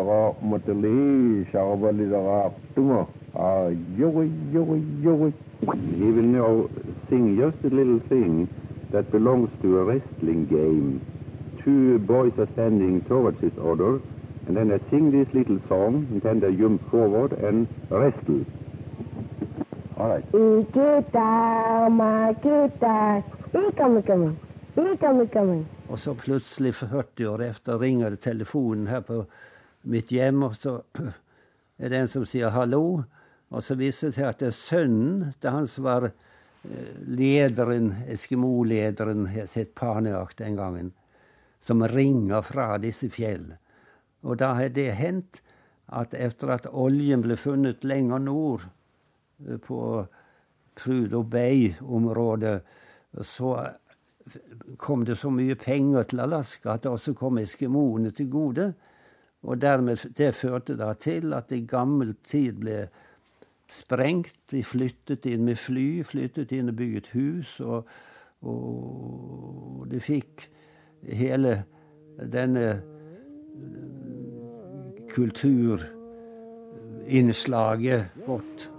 ah, 6.18 6.38
now 6.38 6.68
sing 7.08 7.36
just 7.36 7.64
a 7.64 7.68
little 7.68 8.00
thing 8.08 8.48
that 8.90 9.10
belongs 9.10 9.48
to 9.62 9.78
a 9.78 9.84
wrestling 9.84 10.46
game. 10.46 11.00
Two 11.64 11.98
boys 12.00 12.32
are 12.38 12.48
standing 12.54 13.00
towards 13.02 13.42
each 13.44 13.56
other, 13.58 14.00
and 14.46 14.56
then 14.56 14.68
they 14.68 14.80
sing 14.90 15.10
this 15.12 15.32
little 15.32 15.60
song, 15.68 16.06
and 16.10 16.20
then 16.22 16.40
they 16.40 16.54
jump 16.56 16.90
forward 16.90 17.32
and 17.32 17.68
wrestle. 17.90 18.44
All 19.96 20.08
right. 20.08 20.24
Og 25.88 25.98
så 26.00 26.14
plutselig, 26.16 26.74
for 26.78 26.88
40 26.88 27.28
år 27.28 27.42
etter, 27.50 27.78
ringer 27.78 28.14
det 28.14 28.22
telefonen 28.24 28.86
her 28.88 29.02
på 29.04 29.24
mitt 29.92 30.12
hjem, 30.14 30.42
og 30.46 30.56
så 30.56 30.78
er 31.76 31.92
det 31.92 31.98
en 31.98 32.08
som 32.08 32.24
sier 32.28 32.54
hallo. 32.54 33.02
Og 33.52 33.64
så 33.64 33.76
viser 33.76 34.08
det 34.08 34.16
seg 34.16 34.28
at 34.30 34.40
det 34.40 34.48
er 34.48 34.56
sønnen 34.56 35.34
til 35.42 35.52
han 35.52 35.68
som 35.68 35.84
var 35.84 36.08
lederen, 37.04 37.92
Eskimo-lederen, 38.08 39.26
het 39.34 39.74
Paneak 39.76 40.36
den 40.38 40.56
gangen, 40.56 40.92
som 41.60 41.84
ringer 41.84 42.44
fra 42.46 42.78
disse 42.80 43.10
fjell. 43.12 43.50
Og 44.22 44.38
da 44.40 44.54
har 44.56 44.72
det 44.72 44.92
hendt 44.96 45.42
at 45.92 46.14
etter 46.14 46.54
at 46.54 46.70
oljen 46.70 47.24
ble 47.26 47.36
funnet 47.36 47.84
lenger 47.84 48.22
nord, 48.22 48.68
på 49.66 50.06
Prudhoe 50.78 51.26
Bay-området, 51.26 52.62
så 53.20 53.68
kom 54.78 55.04
det 55.04 55.18
så 55.18 55.30
mye 55.30 55.54
penger 55.58 56.02
til 56.08 56.20
Alaska 56.20 56.72
at 56.72 56.82
det 56.84 56.92
også 56.92 57.12
kom 57.18 57.38
eskimoene 57.38 58.10
til 58.10 58.30
gode. 58.30 58.74
Og 59.42 59.60
dermed, 59.60 59.96
det 60.16 60.34
førte 60.34 60.76
da 60.78 60.92
til 60.94 61.34
at 61.34 61.50
det 61.50 61.56
i 61.56 61.66
gammel 61.66 62.14
tid 62.24 62.52
ble 62.62 62.88
sprengt, 63.72 64.36
ble 64.48 64.64
flyttet 64.64 65.26
inn 65.26 65.44
med 65.48 65.56
fly, 65.58 66.02
flyttet 66.06 66.52
inn 66.54 66.68
og 66.70 66.76
bygget 66.78 67.06
hus. 67.16 67.60
Og, 67.60 67.84
og 68.42 69.86
de 69.90 70.00
fikk 70.00 70.50
hele 71.02 71.64
denne 72.32 72.82
kulturinnslaget, 75.12 78.04
vårt 78.26 78.70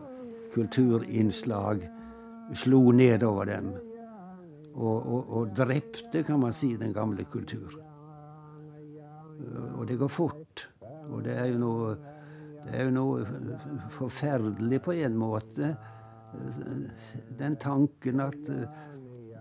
kulturinnslag, 0.53 1.89
slo 2.55 2.91
nedover 2.91 3.45
dem. 3.45 3.92
Og, 4.73 5.13
og, 5.13 5.33
og, 5.37 5.49
drepte, 5.55 6.23
kan 6.25 6.39
man 6.41 6.53
si, 6.53 6.71
den 6.77 6.93
gamle 6.93 7.25
kultur. 7.29 7.75
Og 9.77 9.87
det 9.87 9.99
går 9.99 10.09
fort. 10.09 10.69
Og 11.11 11.23
det 11.25 11.35
er 11.37 11.51
jo 11.51 11.59
noe, 11.61 11.91
er 12.71 12.87
jo 12.87 12.93
noe 12.95 13.59
forferdelig 13.93 14.81
på 14.81 14.95
en 14.97 15.19
måte. 15.19 15.75
Den 17.37 17.59
tanken 17.61 18.23
at, 18.23 18.49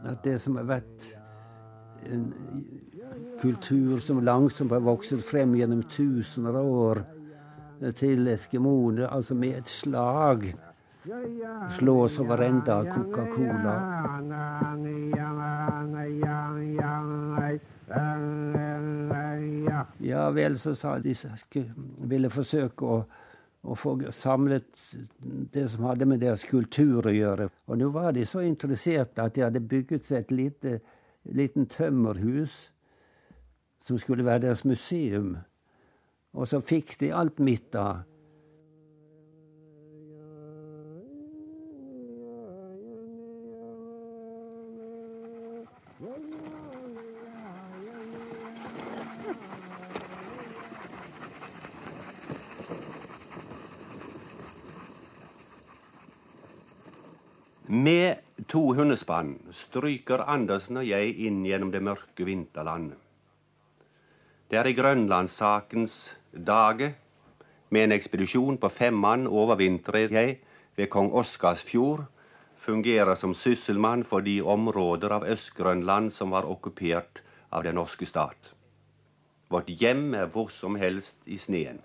at 0.05 0.25
det 0.25 0.37
som 0.43 0.59
har 0.61 0.69
vært 0.69 1.09
en 2.11 2.27
kultur 3.41 4.01
som 4.01 4.21
langsomt 4.25 4.75
har 4.75 4.83
vokst 4.85 5.15
frem 5.25 5.55
gjennom 5.57 5.85
tusener 5.91 6.59
av 6.59 6.67
år 6.67 7.03
til 7.99 8.29
eskimoene, 8.31 9.09
altså 9.11 9.35
med 9.39 9.63
et 9.63 9.71
slag 9.71 10.53
slås 11.79 12.19
over 12.23 12.45
enda 12.47 12.77
av 12.79 12.91
Coca-Cola. 12.95 13.75
Ja 20.23 20.31
vel, 20.31 20.59
så 20.59 20.75
sa 20.79 20.99
de 21.03 21.15
ville 22.07 22.29
forsøke 22.31 22.87
å, 22.87 22.99
å 23.67 23.75
få 23.75 23.97
samlet 24.15 24.69
det 25.51 25.65
som 25.73 25.89
hadde 25.89 26.07
med 26.07 26.23
deres 26.23 26.45
kultur 26.47 27.09
å 27.11 27.15
gjøre. 27.15 27.49
Og 27.67 27.81
nå 27.81 27.89
var 27.91 28.15
de 28.15 28.23
så 28.29 28.45
interesserte 28.47 29.25
at 29.25 29.35
de 29.35 29.43
hadde 29.43 29.65
bygget 29.67 30.07
seg 30.07 30.23
et 30.23 30.31
lite, 30.31 30.77
liten 31.27 31.67
tømmerhus 31.67 32.55
som 33.83 33.99
skulle 33.99 34.27
være 34.29 34.45
deres 34.47 34.63
museum. 34.65 35.35
Og 36.39 36.47
så 36.49 36.63
fikk 36.63 36.95
de 37.01 37.11
alt 37.11 37.43
midt 37.43 37.75
av. 37.75 38.05
Med 57.73 58.19
to 58.53 58.75
hundespann 58.77 59.39
stryker 59.57 60.21
Andersen 60.29 60.77
og 60.77 60.85
jeg 60.85 61.15
inn 61.25 61.39
gjennom 61.47 61.71
det 61.73 61.81
mørke 61.81 62.27
vinterlandet. 62.29 62.99
Det 64.53 64.59
er 64.61 64.67
i 64.69 64.75
Grønlandssakens 64.77 65.95
dage. 66.37 66.91
Med 67.73 67.87
en 67.87 67.95
ekspedisjon 67.97 68.59
på 68.61 68.69
fem 68.69 68.93
mann 68.93 69.25
overvintrer 69.25 70.13
jeg 70.13 70.35
ved 70.77 70.91
kong 70.93 71.09
Oscarsfjord, 71.17 72.03
fungerer 72.61 73.17
som 73.17 73.33
sysselmann 73.33 74.05
for 74.05 74.21
de 74.21 74.43
områder 74.45 75.17
av 75.17 75.25
Øst-Grønland 75.25 76.13
som 76.13 76.37
var 76.37 76.45
okkupert 76.45 77.23
av 77.49 77.65
den 77.65 77.81
norske 77.81 78.05
stat. 78.05 78.53
Vårt 79.49 79.73
hjem 79.73 80.13
er 80.13 80.29
hvor 80.29 80.53
som 80.53 80.77
helst 80.77 81.25
i 81.25 81.41
sneen. 81.41 81.81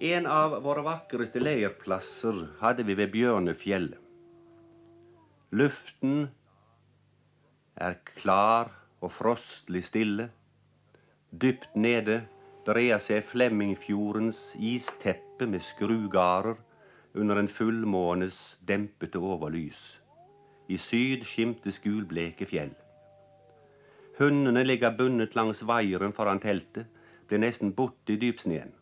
En 0.00 0.26
av 0.26 0.56
våre 0.62 0.82
vakreste 0.82 1.38
leirplasser 1.38 2.40
hadde 2.58 2.82
vi 2.82 2.96
ved 2.98 3.12
Bjørnefjellet. 3.12 4.00
Luften 5.54 6.30
er 7.78 8.00
klar 8.08 8.72
og 8.98 9.12
frostlig 9.14 9.84
stille. 9.86 10.32
Dypt 11.30 11.78
nede 11.78 12.24
dreier 12.66 12.98
seg 12.98 13.22
Flemmingfjordens 13.30 14.56
isteppe 14.58 15.46
med 15.46 15.62
skrugarder 15.62 16.58
under 17.14 17.38
en 17.38 17.48
fullmånes 17.48 18.58
dempete 18.66 19.22
overlys. 19.22 20.00
I 20.66 20.74
syd 20.74 21.22
skimtes 21.22 21.78
gulbleke 21.78 22.50
fjell. 22.50 22.74
Hundene 24.18 24.66
ligger 24.66 24.96
bundet 24.98 25.38
langs 25.38 25.62
vaieren 25.62 26.12
foran 26.12 26.42
teltet, 26.42 26.90
blir 27.28 27.38
nesten 27.38 27.70
borte 27.78 28.16
i 28.16 28.18
dypsneen. 28.18 28.74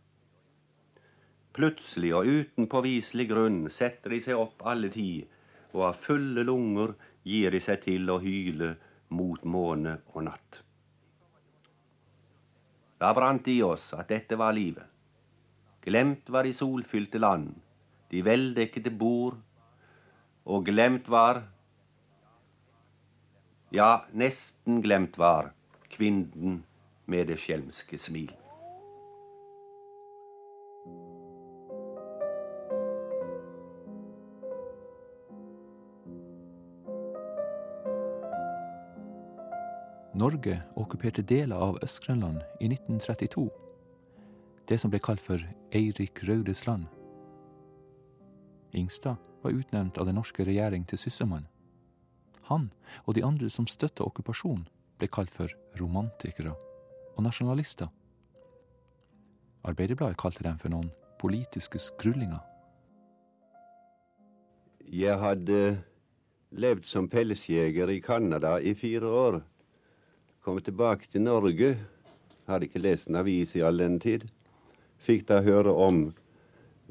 Plutselig 1.52 2.14
og 2.16 2.28
uten 2.28 2.68
påviselig 2.72 3.26
grunn 3.28 3.64
setter 3.70 4.14
de 4.14 4.20
seg 4.24 4.40
opp 4.40 4.62
alle 4.64 4.88
ti, 4.92 5.20
og 5.76 5.88
av 5.90 5.98
fulle 6.00 6.44
lunger 6.48 6.94
gir 7.28 7.52
de 7.52 7.60
seg 7.60 7.82
til 7.84 8.08
å 8.08 8.20
hyle 8.22 8.74
mot 9.12 9.44
måne 9.44 9.98
og 10.14 10.24
natt. 10.28 10.62
Da 13.02 13.12
brant 13.12 13.44
det 13.44 13.58
i 13.58 13.62
oss 13.66 13.90
at 13.98 14.08
dette 14.08 14.38
var 14.38 14.54
livet. 14.56 14.86
Glemt 15.82 16.28
var 16.30 16.46
de 16.46 16.54
solfylte 16.54 17.18
land, 17.18 17.50
de 18.08 18.22
veldekkede 18.22 18.92
bord, 18.94 19.40
og 20.46 20.68
glemt 20.68 21.08
var 21.10 21.42
Ja, 23.72 24.04
nesten 24.12 24.82
glemt 24.84 25.16
var 25.18 25.54
kvinnen 25.90 26.62
med 27.08 27.32
det 27.32 27.38
skjelmske 27.40 27.98
smil. 27.98 28.30
Norge 40.22 40.60
okkuperte 40.78 41.22
deler 41.26 41.58
av 41.58 41.80
Øst-Grønland 41.82 42.44
i 42.60 42.68
1932. 42.70 43.48
Det 44.70 44.76
som 44.78 44.92
ble 44.92 45.00
kalt 45.02 45.22
for 45.24 45.42
Eirik 45.74 46.22
Raudes 46.28 46.62
land. 46.68 46.84
Ingstad 48.70 49.18
var 49.42 49.56
utnevnt 49.56 49.98
av 49.98 50.06
den 50.06 50.20
norske 50.20 50.46
regjering 50.46 50.86
til 50.86 51.00
sysselmann. 51.02 51.48
Han 52.52 52.70
og 53.02 53.16
de 53.18 53.26
andre 53.26 53.50
som 53.50 53.66
støtta 53.66 54.06
okkupasjonen, 54.06 54.68
ble 55.00 55.10
kalt 55.10 55.34
for 55.34 55.50
romantikere 55.80 56.54
og 57.16 57.22
nasjonalister. 57.26 57.90
Arbeiderbladet 59.66 60.22
kalte 60.22 60.46
dem 60.46 60.62
for 60.62 60.70
noen 60.70 60.92
politiske 61.18 61.82
skrullinger. 61.82 62.44
Jeg 64.86 65.18
hadde 65.18 65.62
levd 66.54 66.86
som 66.86 67.10
pelsjeger 67.10 67.90
i 67.90 68.04
Canada 68.04 68.60
i 68.60 68.76
fire 68.78 69.10
år 69.26 69.46
kom 70.42 70.60
tilbake 70.60 71.06
til 71.12 71.22
Norge. 71.22 71.76
Hadde 72.48 72.66
ikke 72.66 72.82
lest 72.82 73.06
en 73.06 73.20
avis 73.20 73.54
i 73.54 73.62
all 73.62 73.78
den 73.78 74.00
tid. 74.02 74.24
Fikk 74.98 75.28
da 75.28 75.38
høre 75.42 75.70
om 75.70 76.08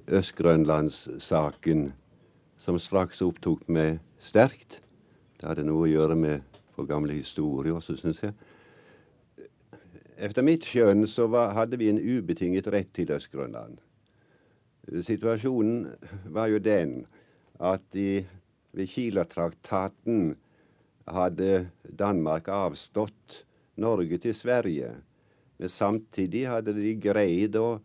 Øst-Grønlandssaken, 0.07 1.91
som 2.57 2.79
straks 2.79 3.21
opptok 3.21 3.67
meg 3.67 3.99
sterkt. 4.23 4.79
Det 5.39 5.49
hadde 5.49 5.65
noe 5.67 5.83
å 5.83 5.91
gjøre 5.91 6.15
med 6.15 6.59
vår 6.77 6.87
gamle 6.93 7.17
historie 7.17 7.75
også, 7.75 7.97
syns 7.99 8.21
jeg. 8.23 8.33
Efter 10.21 10.45
mitt 10.45 10.63
skjønn 10.67 11.03
så 11.09 11.27
var, 11.27 11.51
hadde 11.57 11.79
vi 11.81 11.89
en 11.91 11.99
ubetinget 11.99 12.69
rett 12.71 12.93
til 12.95 13.11
Øst-Grønland. 13.11 13.81
Situasjonen 15.03 15.89
var 16.31 16.47
jo 16.53 16.61
den 16.63 17.01
at 17.59 17.83
i, 17.99 18.23
ved 18.71 18.87
Kilatraktaten 18.87 20.37
hadde 21.05 21.67
Danmark 21.83 22.47
avstått 22.51 23.41
Norge 23.81 24.19
til 24.21 24.35
Sverige. 24.35 24.93
Men 25.57 25.69
samtidig 25.69 26.47
hadde 26.49 26.73
de 26.77 26.93
greid 27.01 27.57
å, 27.59 27.79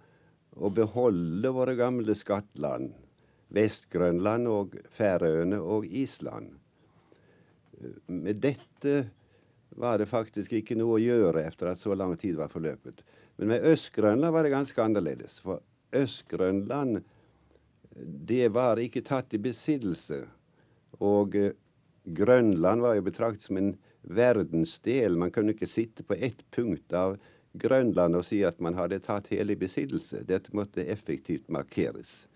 å 0.56 0.70
beholde 0.72 1.52
våre 1.52 1.76
gamle 1.78 2.16
skattland. 2.16 2.92
Vest-Grønland 3.56 4.48
og 4.50 4.78
Færøyene 4.96 5.60
og 5.62 5.86
Island. 5.86 6.54
Med 8.08 8.40
dette 8.42 8.96
var 9.76 10.00
det 10.00 10.08
faktisk 10.08 10.54
ikke 10.56 10.76
noe 10.78 10.96
å 10.96 11.02
gjøre 11.02 11.44
etter 11.46 11.70
at 11.72 11.82
så 11.82 11.94
lang 11.94 12.14
tid 12.18 12.38
var 12.38 12.50
forløpet. 12.52 13.02
Men 13.36 13.52
med 13.52 13.68
Øst-Grønland 13.68 14.32
var 14.32 14.46
det 14.46 14.54
ganske 14.54 14.82
annerledes. 14.82 15.38
For 15.44 15.60
Øst-Grønland 15.96 17.02
det 18.28 18.48
var 18.52 18.80
ikke 18.80 19.04
tatt 19.04 19.34
i 19.36 19.40
besittelse. 19.40 20.22
Og 21.04 21.36
Grønland 22.06 22.80
var 22.80 22.94
jo 22.94 23.02
betraktet 23.02 23.48
som 23.48 23.58
en 23.58 23.72
verdensdel. 24.06 25.16
Man 25.18 25.32
kunne 25.34 25.56
ikke 25.56 25.66
sitte 25.70 26.06
på 26.06 26.14
ett 26.14 26.44
punkt 26.54 26.92
av 26.94 27.16
Grønland 27.58 28.16
og 28.18 28.24
si 28.28 28.42
at 28.46 28.60
man 28.62 28.76
hadde 28.78 29.00
tatt 29.02 29.26
hele 29.32 29.56
i 29.56 29.60
besittelse. 29.60 30.22
Dette 30.28 30.54
måtte 30.54 30.84
effektivt 30.86 31.48
markeres. 31.50 32.26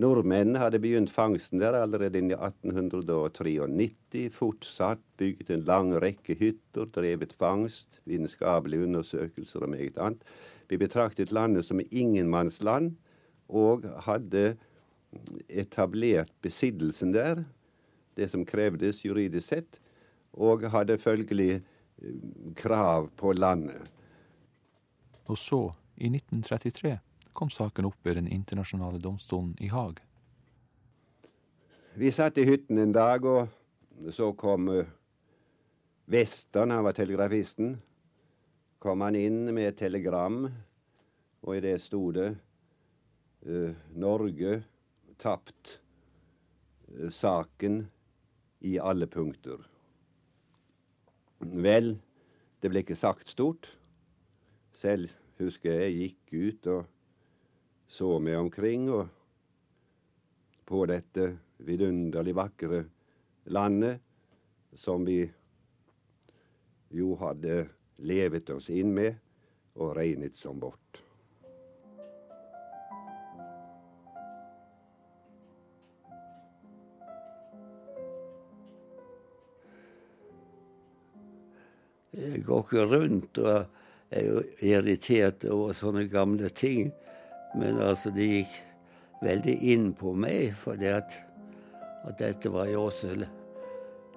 Nordmenn 0.00 0.56
hadde 0.58 0.80
begynt 0.82 1.12
fangsten 1.14 1.60
der 1.62 1.76
allerede 1.78 2.18
i 2.18 2.34
1893. 2.34 4.30
Fortsatt 4.34 5.02
bygget 5.20 5.52
en 5.54 5.66
lang 5.68 5.92
rekke 6.02 6.34
hytter, 6.40 6.88
drevet 6.90 7.36
fangst, 7.38 8.00
vitenskapelige 8.08 8.88
undersøkelser 8.88 9.62
og 9.62 9.70
meget 9.76 9.98
annet. 10.02 10.24
Vi 10.68 10.80
betraktet 10.80 11.30
landet 11.32 11.68
som 11.68 11.82
ingenmannsland 11.90 12.96
og 13.48 13.84
hadde 14.08 14.56
etablert 15.48 16.32
besittelsen 16.42 17.12
der, 17.14 17.44
det 18.16 18.28
som 18.30 18.44
krevdes 18.46 19.04
juridisk 19.04 19.48
sett, 19.48 19.80
og 20.34 20.66
hadde 20.70 20.98
følgelig 20.98 21.50
eh, 21.58 22.14
krav 22.58 23.10
på 23.16 23.32
landet. 23.32 23.90
Og 25.26 25.38
så, 25.38 25.60
i 25.96 26.10
1933, 26.10 26.98
kom 27.34 27.50
saken 27.50 27.88
opp 27.88 27.98
ved 28.06 28.18
den 28.20 28.28
internasjonale 28.28 29.00
domstolen 29.02 29.54
i 29.60 29.70
Haag. 29.72 30.00
Vi 31.94 32.10
satt 32.10 32.38
i 32.38 32.46
hytten 32.46 32.78
en 32.82 32.92
dag, 32.92 33.24
og 33.24 34.10
så 34.12 34.32
kom 34.34 34.68
uh, 34.68 34.86
Western, 36.10 36.74
han 36.74 36.84
var 36.84 36.96
telegrafisten. 36.96 37.76
Kom 38.82 39.00
han 39.06 39.16
inn 39.16 39.46
med 39.54 39.70
et 39.70 39.78
telegram, 39.78 40.42
og 41.42 41.56
i 41.56 41.62
det 41.62 41.78
sto 41.86 42.08
det 42.14 42.32
uh, 43.46 43.70
Norge 43.94 44.58
tapt 45.22 45.78
saken 47.10 47.84
i 48.64 48.78
alle 48.80 49.06
punkter. 49.06 49.60
Vel, 51.44 51.94
det 52.62 52.70
ble 52.72 52.80
ikke 52.84 52.96
sagt 52.96 53.28
stort. 53.28 53.68
Selv 54.74 55.12
husker 55.38 55.84
jeg 55.84 55.98
gikk 55.98 56.34
ut 56.34 56.70
og 56.72 56.86
så 57.90 58.16
meg 58.22 58.38
omkring 58.40 58.88
og 58.94 59.10
på 60.64 60.84
dette 60.88 61.34
vidunderlig 61.64 62.34
vakre 62.38 62.84
landet 63.52 64.00
som 64.80 65.04
vi 65.06 65.20
jo 66.94 67.12
hadde 67.20 67.66
levet 68.00 68.50
oss 68.54 68.70
inn 68.72 68.94
med 68.96 69.20
og 69.76 69.92
regnet 69.98 70.38
som 70.38 70.58
vårt. 70.62 70.83
Jeg 82.14 82.44
går 82.46 82.62
ikke 82.62 82.84
rundt 82.90 83.38
og 83.42 83.64
er 84.14 84.28
jo 84.28 84.42
irritert 84.62 85.44
over 85.50 85.74
sånne 85.74 86.06
gamle 86.10 86.50
ting. 86.54 86.92
Men 87.58 87.78
altså, 87.82 88.12
det 88.14 88.28
gikk 88.30 88.58
veldig 89.24 89.54
inn 89.72 89.88
på 89.98 90.12
meg, 90.18 90.52
fordi 90.60 90.90
at, 90.94 91.16
at 92.06 92.18
dette 92.20 92.52
var 92.52 92.68
jo 92.70 92.86
også 92.88 93.14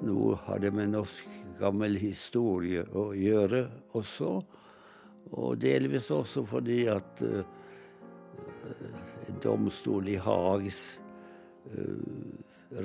noe 0.06 0.38
hadde 0.46 0.72
med 0.78 0.94
norsk 0.94 1.38
gammel 1.58 1.98
historie 2.02 2.84
å 2.94 3.10
gjøre 3.18 3.64
også. 3.98 4.32
Og 5.38 5.58
delvis 5.60 6.12
også 6.14 6.46
fordi 6.48 6.84
at 6.92 7.24
uh, 7.26 7.42
en 9.28 9.42
domstol 9.44 10.08
i 10.14 10.20
Hags 10.22 11.00
uh, 11.74 11.98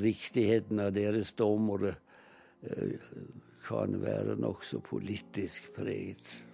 Riktigheten 0.02 0.78
av 0.78 0.92
deres 0.94 1.32
dommere 1.38 1.96
uh, 2.64 3.51
kan 3.62 4.02
være 4.02 4.36
nokså 4.36 4.80
politisk 4.80 5.72
preget. 5.76 6.44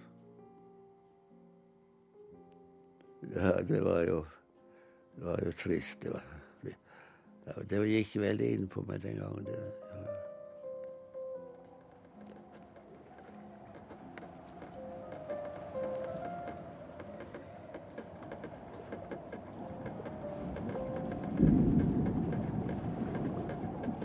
Ja, 3.35 3.61
det 3.61 3.83
var 3.83 4.01
jo 4.07 4.25
Det 5.15 5.25
var 5.25 5.39
jo 5.45 5.51
trist. 5.51 6.01
Det, 6.01 6.11
var, 6.13 6.23
ja, 7.45 7.53
det 7.69 7.79
gikk 7.89 8.13
veldig 8.21 8.49
inn 8.55 8.67
på 8.71 8.85
meg 8.87 9.01
den 9.03 9.17
gangen. 9.19 9.43
Det, 9.43 9.57
ja. 9.91 10.19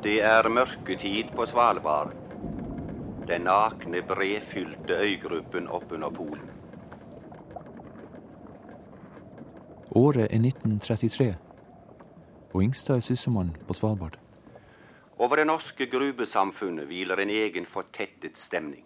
Det 0.03 0.19
er 0.23 0.49
mørketid 0.51 1.31
på 1.37 1.47
Svalbard. 1.47 2.23
Den 3.28 3.40
nakne, 3.48 4.02
bredfylte 4.02 4.98
øygruppen 5.00 5.68
oppunder 5.68 6.10
Polen. 6.10 6.50
Året 9.90 10.20
er 10.20 10.38
1933, 10.40 11.37
og 12.54 12.62
Ingstad 12.62 12.96
er 12.96 13.00
sysselmann 13.00 13.56
på 13.68 13.74
Svalbard. 13.74 14.18
Over 15.18 15.37
det 15.37 15.46
norske 15.46 15.87
grubesamfunnet 15.87 16.87
hviler 16.87 17.16
en 17.22 17.30
egen 17.30 17.66
fortettet 17.66 18.38
stemning. 18.38 18.84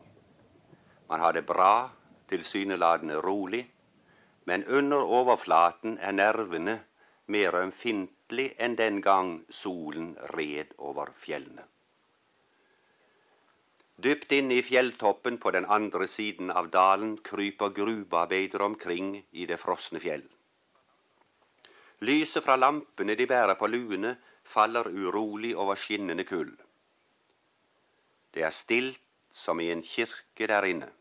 Man 1.08 1.20
har 1.20 1.32
det 1.32 1.46
bra, 1.46 1.88
tilsynelatende 2.28 3.16
rolig, 3.16 3.70
men 4.44 4.64
under 4.66 4.96
overflaten 4.96 5.98
er 6.00 6.12
nervene 6.12 6.80
mer 7.26 7.56
ømfintlig 7.62 8.52
enn 8.60 8.76
den 8.76 9.02
gang 9.02 9.32
solen 9.50 10.14
red 10.36 10.76
over 10.78 11.10
fjellene. 11.16 11.64
Dypt 13.98 14.32
inne 14.32 14.54
i 14.54 14.62
fjelltoppen 14.62 15.40
på 15.42 15.50
den 15.50 15.64
andre 15.66 16.06
siden 16.06 16.52
av 16.54 16.68
dalen 16.70 17.16
kryper 17.18 17.72
gruvearbeidere 17.74 18.64
omkring 18.64 19.16
i 19.32 19.46
det 19.50 19.58
frosne 19.58 19.98
fjell. 19.98 20.22
Lyset 22.06 22.44
fra 22.44 22.54
lampene 22.54 23.16
de 23.18 23.26
bærer 23.26 23.58
på 23.58 23.66
luene, 23.66 24.14
faller 24.46 24.86
urolig 24.86 25.56
over 25.58 25.74
skinnende 25.74 26.22
kull. 26.24 26.54
Det 28.30 28.46
er 28.46 28.54
stilt 28.54 29.02
som 29.34 29.58
i 29.60 29.72
en 29.74 29.82
kirke 29.82 30.46
der 30.46 30.70
inne. 30.70 30.92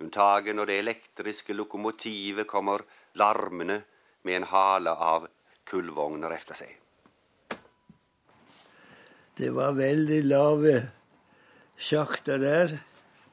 Unntaket 0.00 0.56
når 0.56 0.70
det 0.70 0.80
elektriske 0.80 1.52
lokomotivet 1.52 2.48
kommer 2.48 2.86
larmende 3.20 3.82
med 4.24 4.40
en 4.40 4.48
hale 4.48 4.96
av 4.96 5.28
kullvogner 5.68 6.32
efter 6.32 6.56
seg. 6.64 6.72
Det 9.36 9.50
var 9.54 9.76
veldig 9.76 10.24
lave 10.24 10.78
sjakter 11.78 12.38
der. 12.42 12.78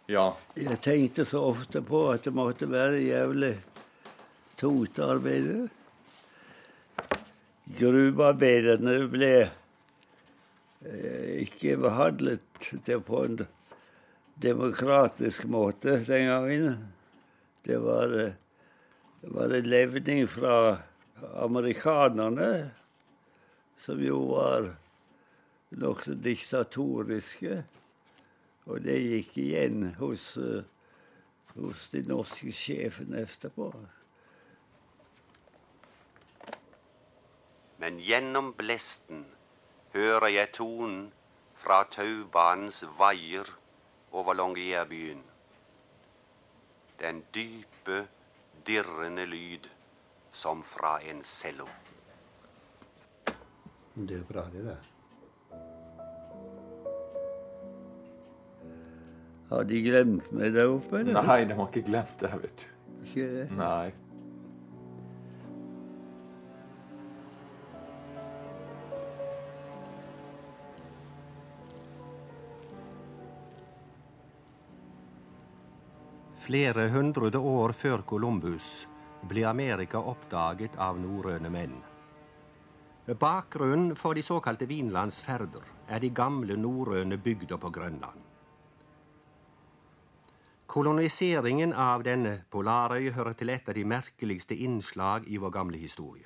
Ja. 0.08 0.36
Jeg 0.56 0.78
tenkte 0.86 1.26
så 1.26 1.42
ofte 1.50 1.82
på 1.82 2.06
at 2.14 2.28
det 2.28 2.34
måtte 2.38 2.70
være 2.70 3.02
jævlig 3.02 3.56
tungt 4.58 5.00
arbeid. 5.00 5.50
arbeide. 5.50 5.70
Gruvearbeiderne 7.66 9.08
ble 9.10 9.32
eh, 10.86 11.32
ikke 11.42 11.80
behandlet 11.82 12.70
det 12.86 13.00
på 13.08 13.24
en 13.26 13.40
demokratisk 14.38 15.48
måte 15.50 15.98
den 16.06 16.30
gangen. 16.30 16.78
Det 17.66 17.80
var, 17.82 18.14
eh, 18.14 18.38
det 19.22 19.34
var 19.34 19.50
en 19.50 19.70
levning 19.70 20.28
fra 20.30 20.78
amerikanerne, 21.42 22.70
som 23.78 24.04
jo 24.04 24.22
var 24.36 24.76
nokså 25.74 26.14
diktatoriske. 26.22 27.64
Og 28.66 28.82
det 28.82 28.98
gikk 28.98 29.38
igjen 29.38 29.92
hos, 30.00 30.38
eh, 30.38 30.64
hos 31.54 31.90
de 31.94 32.02
norske 32.08 32.52
sjefene 32.52 33.22
etterpå. 33.26 33.70
Men 37.78 38.00
gjennom 38.02 38.54
blesten 38.58 39.26
hører 39.94 40.32
jeg 40.34 40.52
tonen 40.58 41.12
fra 41.62 41.84
taubanens 41.92 42.82
vaier 42.98 43.52
over 44.12 44.34
Longyearbyen. 44.34 45.22
Den 47.00 47.24
dype, 47.36 48.08
dirrende 48.66 49.26
lyd 49.30 49.70
som 50.32 50.64
fra 50.64 50.98
en 51.04 51.24
cello. 51.24 51.68
Det 53.96 54.20
er 54.20 54.28
bra, 54.28 54.50
det 54.52 54.66
der. 54.66 54.95
Har 59.50 59.68
de 59.70 59.82
glemt 59.86 60.32
meg 60.34 60.56
der 60.56 60.72
oppe? 60.74 61.04
eller? 61.04 61.22
Nei, 61.22 61.44
de 61.46 61.54
har 61.58 61.70
ikke 61.70 61.86
glemt 61.86 62.18
det, 62.22 62.32
vet 62.42 62.64
du. 62.64 62.66
Ikke 63.06 63.28
det? 63.30 63.46
Nei. 63.60 63.94
Flere 76.46 76.90
hundre 76.94 77.32
år 77.38 77.74
før 77.74 78.04
Columbus 78.06 78.88
ble 79.26 79.48
Amerika 79.50 79.98
oppdaget 79.98 80.76
av 80.78 81.00
norrøne 81.02 81.50
menn. 81.50 81.80
Bakgrunnen 83.06 83.96
for 83.98 84.18
de 84.18 84.22
såkalte 84.26 84.68
vinlandsferder 84.70 85.66
er 85.90 86.02
de 86.02 86.10
gamle 86.10 86.58
norrøne 86.58 87.18
bygder 87.22 87.62
på 87.62 87.70
Grønland. 87.74 88.25
Koloniseringen 90.76 91.72
av 91.72 92.02
denne 92.04 92.42
polarøy 92.52 93.06
hører 93.16 93.36
til 93.40 93.54
et 93.54 93.70
av 93.72 93.78
de 93.78 93.86
merkeligste 93.88 94.58
innslag 94.60 95.24
i 95.32 95.38
vår 95.40 95.54
gamle 95.56 95.80
historie. 95.80 96.26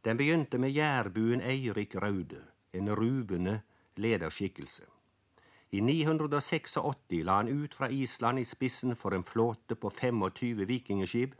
Den 0.00 0.16
begynte 0.16 0.56
med 0.56 0.72
jærbuen 0.72 1.44
Eirik 1.44 1.98
Raude, 2.00 2.40
en 2.72 2.88
ruvende 2.96 3.58
lederskikkelse. 4.00 4.88
I 5.68 5.84
986 5.84 6.78
la 7.28 7.36
han 7.42 7.52
ut 7.52 7.76
fra 7.76 7.90
Island 7.92 8.40
i 8.40 8.48
spissen 8.48 8.96
for 8.96 9.12
en 9.12 9.28
flåte 9.28 9.76
på 9.76 9.92
25 10.00 10.64
vikingskip. 10.64 11.36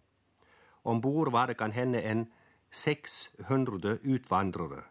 Om 0.84 1.00
bord 1.00 1.32
var 1.32 1.46
det 1.46 1.56
kan 1.56 1.72
hende 1.72 2.02
en 2.02 2.26
600 2.70 3.98
utvandrere. 4.04 4.84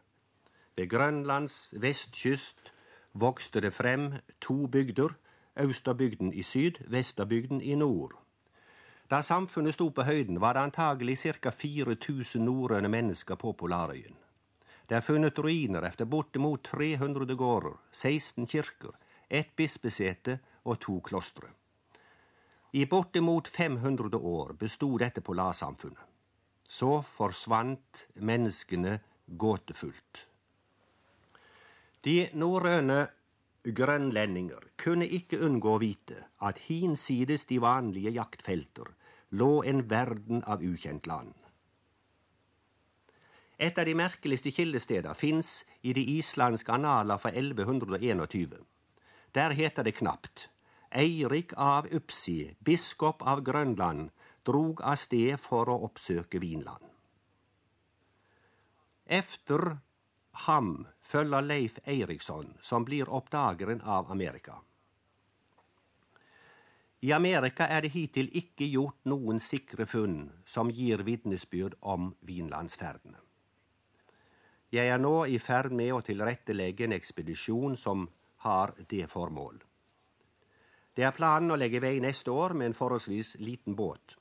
Ved 0.75 0.89
Grønlands 0.89 1.73
vestkyst 1.77 2.73
vokste 3.13 3.61
det 3.61 3.73
frem 3.73 4.13
to 4.41 4.65
bygder, 4.65 5.13
Austerbygden 5.61 6.33
i 6.33 6.43
syd, 6.43 6.81
Vesterbygden 6.87 7.61
i 7.61 7.75
nord. 7.75 8.17
Da 9.11 9.21
samfunnet 9.21 9.75
sto 9.75 9.89
på 9.89 10.03
høyden, 10.07 10.39
var 10.41 10.53
det 10.55 10.65
antagelig 10.69 11.17
ca. 11.19 11.51
4000 11.51 12.45
norrøne 12.45 12.89
mennesker 12.89 13.35
på 13.35 13.51
Polarøyen. 13.53 14.15
Det 14.89 14.97
er 14.97 15.05
funnet 15.05 15.39
ruiner 15.39 15.83
efter 15.87 16.05
bortimot 16.05 16.63
300 16.63 17.35
gårder, 17.35 17.75
16 17.91 18.47
kirker, 18.47 18.91
ett 19.29 19.55
bispesete 19.55 20.39
og 20.63 20.79
to 20.79 20.99
klostre. 20.99 21.47
I 22.73 22.85
bortimot 22.85 23.47
500 23.47 24.17
år 24.17 24.53
bestod 24.59 24.99
dette 24.99 25.21
polarsamfunnet. 25.21 26.03
Så 26.69 27.01
forsvant 27.01 28.05
menneskene 28.15 28.99
gåtefullt. 29.27 30.27
De 32.03 32.29
norrøne 32.33 33.07
grønlendinger 33.63 34.71
kunne 34.77 35.05
ikke 35.05 35.39
unngå 35.45 35.75
å 35.75 35.81
vite 35.81 36.23
at 36.41 36.63
hinsides 36.67 37.45
de 37.49 37.59
vanlige 37.61 38.13
jaktfelter 38.15 38.89
lå 39.37 39.61
en 39.63 39.83
verden 39.89 40.43
av 40.43 40.63
ukjent 40.65 41.07
land. 41.07 41.33
Et 43.61 43.77
av 43.77 43.85
de 43.85 43.93
merkeligste 43.93 44.49
kildesteder 44.51 45.13
fins 45.13 45.61
i 45.85 45.93
de 45.93 46.01
islandske 46.17 46.73
analer 46.73 47.21
fra 47.21 47.29
1121. 47.29 48.57
Der 49.37 49.53
heter 49.53 49.85
det 49.85 49.99
knapt 49.99 50.47
Eirik 50.91 51.53
av 51.55 51.85
Upsi, 51.93 52.55
biskop 52.59 53.21
av 53.21 53.43
Grønland, 53.45 54.09
drog 54.43 54.81
av 54.81 54.97
sted 54.99 55.37
for 55.39 55.69
å 55.69 55.77
oppsøke 55.85 56.41
Vinland. 56.41 56.83
Efter 59.05 59.77
ham 60.31 60.87
følger 61.01 61.41
Leif 61.41 61.79
Eiriksson, 61.85 62.53
som 62.61 62.85
blir 62.85 63.09
oppdageren 63.09 63.81
av 63.81 64.11
Amerika. 64.11 64.61
I 67.01 67.11
Amerika 67.11 67.65
er 67.67 67.81
det 67.81 67.95
hittil 67.95 68.29
ikke 68.37 68.67
gjort 68.69 69.09
noen 69.09 69.39
sikre 69.41 69.87
funn 69.89 70.29
som 70.45 70.69
gir 70.69 71.01
vitnesbyrd 71.01 71.79
om 71.81 72.13
vinlandsferdene. 72.21 73.17
Jeg 74.71 74.87
er 74.87 75.01
nå 75.01 75.25
i 75.25 75.39
ferd 75.41 75.73
med 75.75 75.91
å 75.91 76.03
tilrettelegge 76.05 76.85
en 76.85 76.93
ekspedisjon 76.95 77.73
som 77.75 78.05
har 78.45 78.75
det 78.87 79.09
formål. 79.11 79.57
Det 80.95 81.03
er 81.07 81.15
planen 81.15 81.51
å 81.51 81.57
legge 81.59 81.81
vei 81.83 81.97
neste 82.03 82.31
år 82.31 82.53
med 82.53 82.69
en 82.69 82.77
forholdsvis 82.77 83.35
liten 83.41 83.75
båt. 83.75 84.15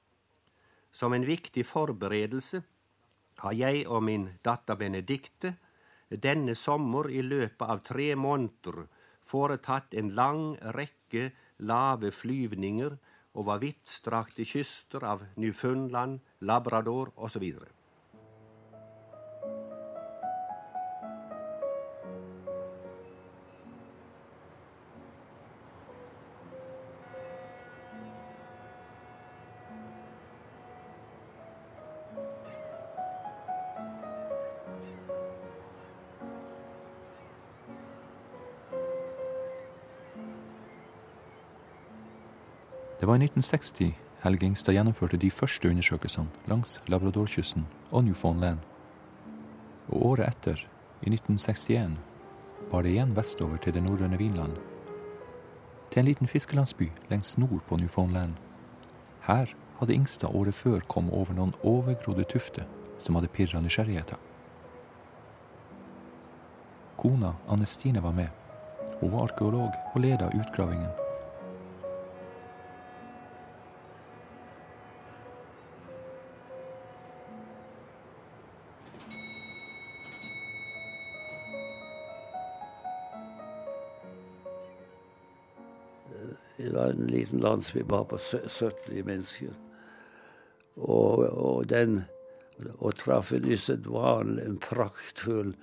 Som 0.90 1.12
en 1.14 1.27
viktig 1.27 1.66
forberedelse 1.66 2.62
har 3.44 3.55
jeg 3.55 3.85
og 3.87 4.03
min 4.09 4.27
datter 4.42 4.79
Benedicte 4.81 5.55
denne 6.11 6.55
sommer 6.59 7.11
i 7.11 7.23
løpet 7.23 7.66
av 7.66 7.83
tre 7.87 8.14
måneder 8.18 8.83
foretatt 9.31 9.94
en 9.94 10.11
lang 10.18 10.57
rekke 10.77 11.31
lave 11.70 12.11
flyvninger 12.11 12.96
over 13.38 13.61
vidtstrakte 13.62 14.44
kyster 14.44 15.05
av 15.07 15.23
Newfoundland, 15.38 16.18
Labrador 16.40 17.12
osv. 17.16 17.44
Det 43.01 43.07
var 43.07 43.15
i 43.15 43.25
1960 43.25 43.95
Helge 44.21 44.47
Ingstad 44.47 44.75
gjennomførte 44.77 45.17
de 45.17 45.31
første 45.33 45.69
undersøkelsene 45.69 46.29
langs 46.51 46.83
Labradorkysten 46.93 47.65
og 47.91 48.05
Newfoundland. 48.05 48.59
Og 49.89 50.07
året 50.07 50.29
etter, 50.29 50.61
i 51.01 51.09
1961, 51.09 51.97
var 52.69 52.83
det 52.83 52.93
igjen 52.93 53.17
vestover 53.17 53.57
til 53.57 53.73
det 53.73 53.83
norrøne 53.87 54.21
Vinland. 54.21 54.61
Til 55.91 56.03
en 56.03 56.11
liten 56.11 56.29
fiskelandsby 56.29 56.91
lengst 57.09 57.39
nord 57.39 57.65
på 57.69 57.81
Newfoundland. 57.81 58.37
Her 59.25 59.49
hadde 59.79 59.95
Ingstad 59.95 60.37
året 60.37 60.55
før 60.55 60.85
kommet 60.89 61.17
over 61.17 61.33
noen 61.33 61.57
overgrodde 61.65 62.29
tufter 62.29 62.69
som 62.99 63.17
hadde 63.17 63.33
pirra 63.33 63.65
nysgjerrigheten. 63.65 64.21
Kona 67.01 67.33
Anne 67.49 67.67
Stine 67.67 68.03
var 68.03 68.13
med. 68.13 68.29
Hun 69.01 69.13
var 69.13 69.23
arkeolog 69.23 69.71
og 69.95 70.01
leda 70.05 70.29
utgravingen. 70.37 71.00
En 87.01 87.13
liten 87.13 87.43
landsby 87.43 87.85
bare 87.89 88.09
på 88.13 88.19
sø- 88.19 88.49
70 88.49 89.05
mennesker. 89.07 89.55
Og, 90.77 91.27
og 91.29 91.69
den 91.69 92.03
Og 92.79 92.93
traff 92.95 93.33
en 93.33 93.47
usedvanlig 93.49 94.61
praktfull 94.61 95.55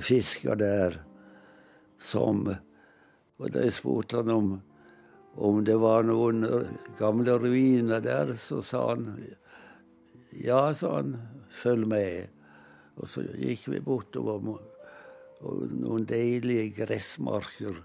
fisker 0.00 0.56
der 0.56 0.96
som 1.98 2.46
Og 3.38 3.52
da 3.52 3.60
jeg 3.60 3.72
spurte 3.76 4.16
han 4.16 4.30
om 4.32 4.62
om 5.36 5.64
det 5.64 5.76
var 5.76 6.06
noen 6.08 6.46
gamle 6.96 7.34
ruiner 7.36 8.00
der, 8.00 8.30
så 8.40 8.62
sa 8.64 8.86
han 8.94 9.10
ja, 10.32 10.72
sa 10.72 10.94
han, 10.96 11.16
følg 11.60 11.88
med. 11.88 12.30
Og 12.96 13.08
så 13.12 13.24
gikk 13.36 13.66
vi 13.68 13.82
bortover 13.84 14.40
noen 15.42 16.06
deilige 16.08 16.70
gressmarker. 16.78 17.82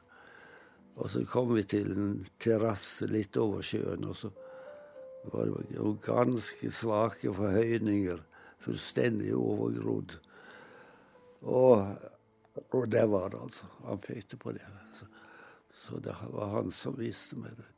Og 0.96 1.10
så 1.10 1.24
kom 1.26 1.54
vi 1.56 1.64
til 1.64 1.92
en 1.96 2.16
terrasse 2.42 3.08
litt 3.10 3.38
over 3.40 3.64
sjøen, 3.66 4.06
og 4.06 4.18
så 4.18 4.32
var 5.32 5.48
det 5.48 5.78
noen 5.78 6.00
ganske 6.04 6.72
svake 6.74 7.34
forhøyninger. 7.38 8.22
Fullstendig 8.62 9.32
overgrodd. 9.34 10.18
Og, 11.42 11.96
og 12.70 12.84
det 12.92 13.06
var 13.10 13.32
det, 13.34 13.40
altså. 13.42 13.70
Han 13.88 14.02
pekte 14.04 14.38
på 14.38 14.54
det. 14.54 14.68
Så, 15.00 15.08
så 15.82 16.02
det 16.06 16.18
var 16.36 16.58
han 16.58 16.74
som 16.76 16.98
viste 17.00 17.40
meg 17.40 17.56
det. 17.58 17.70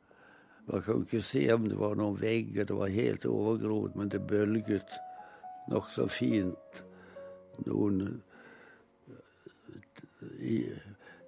Man 0.66 0.82
kan 0.82 1.02
ikke 1.04 1.20
se 1.24 1.44
om 1.52 1.66
det 1.68 1.76
var 1.76 1.96
noen 2.00 2.16
vegger, 2.20 2.64
det 2.64 2.76
var 2.76 2.92
helt 2.92 3.26
overgrodd, 3.28 3.96
men 4.00 4.08
det 4.12 4.22
bølget 4.28 4.94
nokså 5.68 6.06
fint 6.08 6.84
noen 7.66 8.22
i 10.40 10.62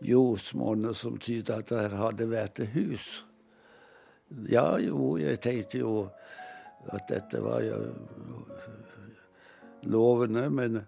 jordsmonner 0.00 0.92
som 0.92 1.18
tyder 1.18 1.62
at 1.62 1.70
det 1.70 1.96
hadde 1.96 2.28
vært 2.30 2.60
et 2.60 2.74
hus. 2.74 3.24
Ja, 4.50 4.76
jo, 4.82 5.16
jeg 5.20 5.40
tenkte 5.40 5.78
jo 5.78 6.08
at 6.92 7.06
dette 7.08 7.40
var 7.42 7.62
jo 7.62 7.78
lovende, 9.86 10.50
men, 10.50 10.80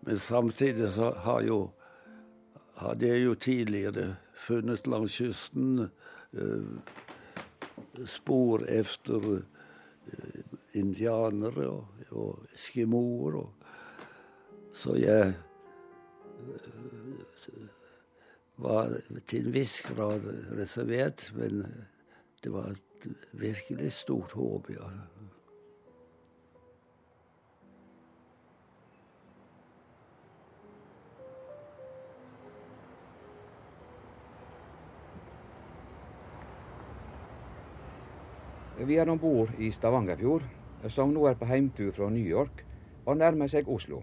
men 0.00 0.18
samtidig 0.18 0.90
så 0.92 1.10
har 1.24 1.42
jo 1.42 1.60
hadde 2.76 3.08
jeg 3.08 3.24
jo 3.24 3.34
tidligere 3.34 4.06
funnet 4.46 4.86
langs 4.86 5.16
kysten 5.16 5.86
eh, 6.36 6.66
spor 8.06 8.66
efter 8.68 9.28
eh, 9.38 10.40
indianere 10.76 11.68
og, 11.70 11.86
og 12.10 12.44
eskimoer. 12.54 13.40
Og, 13.40 13.52
så 14.76 14.96
jeg 15.00 15.32
var 18.56 18.96
til 19.28 19.46
en 19.46 19.54
viss 19.54 19.80
grad 19.84 20.24
reservert, 20.56 21.28
men 21.36 21.64
det 22.42 22.52
var 22.52 22.72
et 22.72 23.08
virkelig 23.36 23.92
stort 23.92 24.32
håp, 24.32 24.70
ja. 24.72 24.90
Vi 38.86 38.96
er 39.00 39.08
om 39.10 39.18
bord 39.18 39.50
i 39.58 39.70
Stavangerfjord, 39.72 40.44
som 40.92 41.10
nå 41.10 41.24
er 41.26 41.38
på 41.40 41.48
heimtur 41.48 41.94
fra 41.96 42.10
New 42.12 42.22
York 42.22 42.60
og 43.06 43.16
nærmer 43.18 43.48
seg 43.50 43.66
Oslo. 43.72 44.02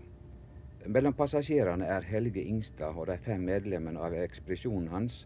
Mellom 0.84 1.13
passasjerene 1.15 1.88
er 1.88 2.04
Helge 2.04 2.41
Ingstad 2.43 2.98
og 3.00 3.08
de 3.08 3.15
fem 3.24 3.43
medlemmene 3.48 4.02
av 4.04 4.15
ekspedisjonen 4.19 4.89
hans, 4.91 5.22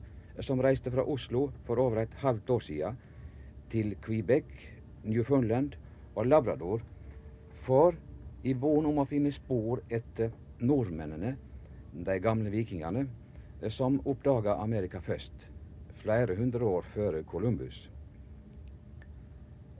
som 0.45 0.61
reiste 0.61 0.91
fra 0.93 1.01
Oslo 1.09 1.47
for 1.65 1.81
over 1.81 2.03
et 2.03 2.13
halvt 2.21 2.51
år 2.53 2.65
siden 2.65 2.99
til 3.73 3.95
Quebec, 4.05 4.45
Newfoundland 5.01 5.73
og 6.13 6.27
Labrador 6.29 6.83
for 7.65 7.97
i 8.45 8.53
von 8.53 8.85
om 8.85 9.01
å 9.01 9.07
finne 9.09 9.33
spor 9.33 9.81
etter 9.89 10.29
nordmennene, 10.61 11.33
de 11.91 12.19
gamle 12.21 12.53
vikingene, 12.53 13.07
som 13.73 13.97
oppdaga 14.05 14.59
Amerika 14.61 15.01
først, 15.01 15.47
flere 16.03 16.37
hundre 16.37 16.69
år 16.69 16.85
før 16.93 17.21
Columbus. 17.25 17.87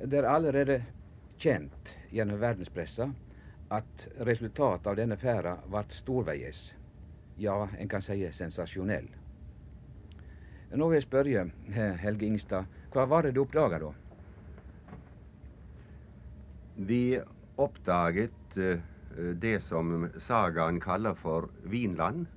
Det 0.02 0.18
er 0.18 0.30
allerede 0.30 0.82
kjent 1.38 1.94
gjennom 2.10 2.42
verdenspressa 2.42 3.12
at 3.70 4.08
resultatet 4.28 4.88
av 4.88 4.96
denne 4.96 5.18
ferda 5.20 5.58
vart 5.68 5.92
storveies. 5.92 6.74
Ja, 7.38 7.68
en 7.78 7.90
kan 7.90 8.02
si 8.02 8.20
sensasjonell. 8.32 9.10
Nå 10.76 10.88
vil 10.90 10.98
jeg 10.98 11.06
spørre 11.06 11.46
Helge 12.02 12.28
Ingstad, 12.28 12.68
hva 12.92 13.06
var 13.08 13.24
det 13.24 13.36
du 13.36 13.44
oppdaga 13.44 13.80
da? 13.80 13.92
Vi 16.78 17.20
oppdaget 17.58 18.58
uh, 18.58 18.80
det 19.42 19.60
som 19.66 20.10
sagaen 20.22 20.80
kaller 20.84 21.16
for 21.18 21.50
Vinland. 21.64 22.28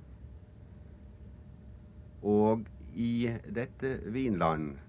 Og 2.21 2.65
i 2.93 3.29
dette 3.45 3.99
Vinland 4.13 4.79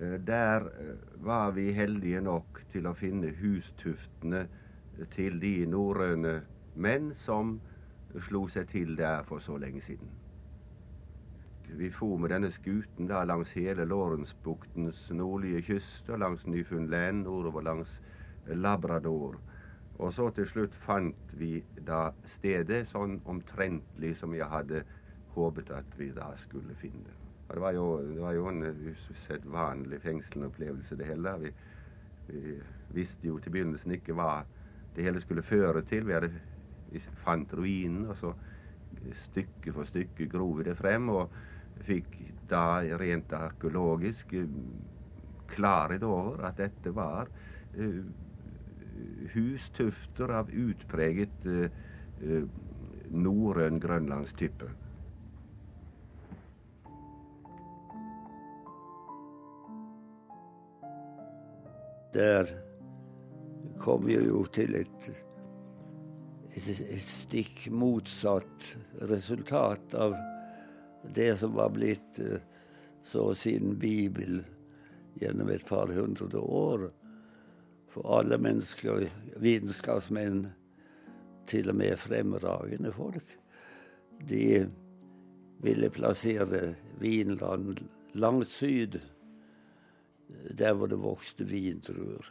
uh, 0.00 0.18
der 0.20 0.66
uh, 0.66 1.24
var 1.24 1.54
vi 1.56 1.70
heldige 1.76 2.20
nok 2.20 2.64
til 2.72 2.90
å 2.90 2.96
finne 2.98 3.32
hustuftene 3.40 4.46
til 5.12 5.40
de 5.40 5.66
norrøne 5.66 6.38
menn 6.74 7.10
som 7.16 7.58
slo 8.28 8.46
seg 8.48 8.70
til 8.70 8.96
der 8.96 9.24
for 9.28 9.42
så 9.44 9.56
lenge 9.60 9.82
siden. 9.84 10.08
Vi 11.68 11.90
for 11.90 12.16
med 12.16 12.30
denne 12.30 12.50
skuten 12.54 13.08
da 13.10 13.24
langs 13.26 13.50
hele 13.58 13.84
Lorensbuktens 13.84 15.10
nordlige 15.10 15.62
kyst 15.62 16.10
og 16.10 16.18
langs 16.22 16.46
Newfoundland, 16.46 17.24
nordover 17.26 17.60
langs 17.60 18.00
Labrador. 18.46 19.40
Og 19.98 20.12
så 20.12 20.30
til 20.30 20.46
slutt 20.46 20.74
fant 20.74 21.32
vi 21.32 21.64
da 21.86 22.10
stedet 22.36 22.86
sånn 22.92 23.18
omtrentlig 23.24 24.14
som 24.20 24.34
jeg 24.36 24.46
hadde 24.52 24.84
håpet 25.34 25.72
at 25.74 25.98
vi 25.98 26.10
da 26.14 26.30
skulle 26.40 26.76
finne. 26.78 27.14
Det 27.50 27.60
var 27.62 27.72
jo, 27.74 27.86
det 28.02 28.20
var 28.20 28.34
jo 28.34 28.48
en 28.50 28.62
usedvanlig 28.90 30.00
fengslende 30.02 30.50
opplevelse, 30.50 30.96
det 30.96 31.06
hele. 31.06 31.34
Vi, 31.40 31.52
vi 32.28 32.54
visste 32.94 33.26
jo 33.28 33.38
til 33.38 33.54
begynnelsen 33.54 33.94
ikke 33.96 34.16
hva 34.18 34.44
det 34.96 35.04
hele 35.04 35.20
skulle 35.20 35.44
føre 35.44 35.82
til. 35.82 36.06
Vi, 36.06 36.12
hadde, 36.16 36.32
vi 36.90 37.02
fant 37.24 37.52
ruinen, 37.54 38.06
og 38.10 38.16
så 38.16 38.32
stykke 39.28 39.72
for 39.72 39.88
stykke 39.88 40.28
grov 40.32 40.58
vi 40.58 40.68
det 40.70 40.76
frem. 40.78 41.08
Og 41.12 41.30
fikk 41.84 42.16
da 42.50 42.80
rent 42.96 43.32
arkeologisk 43.36 44.32
eh, 44.34 44.48
klarhet 45.52 46.02
over 46.02 46.40
at 46.48 46.58
dette 46.58 46.90
var 46.94 47.28
uh, 47.78 48.00
hustufter 49.34 50.32
av 50.34 50.50
utpreget 50.50 51.46
uh, 51.46 51.68
uh, 52.24 52.48
norrøn 53.12 53.78
grønlandstype. 53.80 54.72
Der 62.16 62.50
kom 63.80 64.08
jo 64.10 64.44
til 64.54 64.74
et, 64.78 65.08
et, 66.56 66.68
et 66.68 67.08
stikk 67.08 67.66
motsatt 67.70 68.72
resultat 69.10 69.94
av 69.94 70.16
det 71.14 71.32
som 71.38 71.54
var 71.54 71.72
blitt 71.74 72.18
eh, 72.18 72.40
så 73.06 73.30
å 73.30 73.34
si 73.38 73.54
en 73.56 73.76
bibel 73.78 74.40
gjennom 75.20 75.50
et 75.52 75.64
par 75.66 75.90
hundre 75.94 76.40
år. 76.40 76.88
For 77.92 78.18
alle 78.18 78.38
mennesker, 78.42 79.06
vitenskapsmenn, 79.40 80.48
til 81.46 81.70
og 81.70 81.78
med 81.78 81.94
fremragende 82.02 82.90
folk, 82.90 83.36
de 84.26 84.66
ville 85.62 85.90
plassere 85.94 86.74
Vinland 86.98 87.84
langt 88.18 88.50
syd, 88.50 88.98
der 90.58 90.74
hvor 90.74 90.90
det 90.90 90.98
vokste 90.98 91.46
vindruer. 91.46 92.26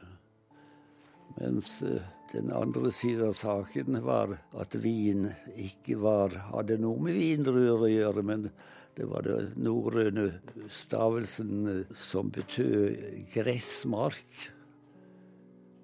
Mens 1.36 1.82
eh, 1.82 2.02
den 2.32 2.52
andre 2.52 2.91
siden 2.91 3.28
av 3.28 3.34
saken 3.34 4.00
var 4.04 4.38
at 4.60 4.76
vin 4.76 5.28
ikke 5.60 5.98
var, 6.00 6.36
hadde 6.54 6.80
noe 6.80 7.02
med 7.04 7.17
vindruer 7.19 7.84
å 7.84 7.91
gjøre, 7.91 8.24
men 8.24 8.50
det 8.95 9.08
var 9.12 9.26
den 9.28 9.52
norrøne 9.60 10.30
stavelsen 10.71 11.67
eh, 11.71 11.95
som 12.00 12.32
betød 12.32 12.95
gressmark. 13.34 14.50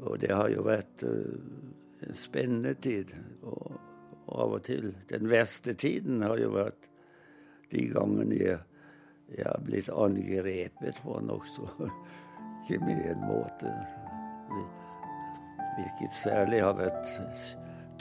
Og 0.02 0.18
det 0.24 0.32
har 0.32 0.50
jo 0.54 0.64
vært 0.66 1.04
eh, 1.04 1.36
en 2.08 2.18
spennende 2.18 2.74
tid. 2.80 3.12
Og 3.44 3.76
av 4.32 4.56
og 4.56 4.64
til 4.64 4.94
Den 5.12 5.28
verste 5.28 5.76
tiden 5.76 6.24
har 6.24 6.40
jo 6.40 6.54
vært 6.56 6.88
de 7.72 7.88
gangene 7.92 8.40
jeg, 8.40 8.60
jeg 9.36 9.48
har 9.48 9.64
blitt 9.64 9.92
angrepet 9.92 11.04
på 11.04 11.20
nokså 11.28 11.68
gemen 12.70 13.28
måte 13.28 13.76
hvilket 15.76 16.14
særlig 16.14 16.62
har 16.64 16.78
vært 16.78 17.10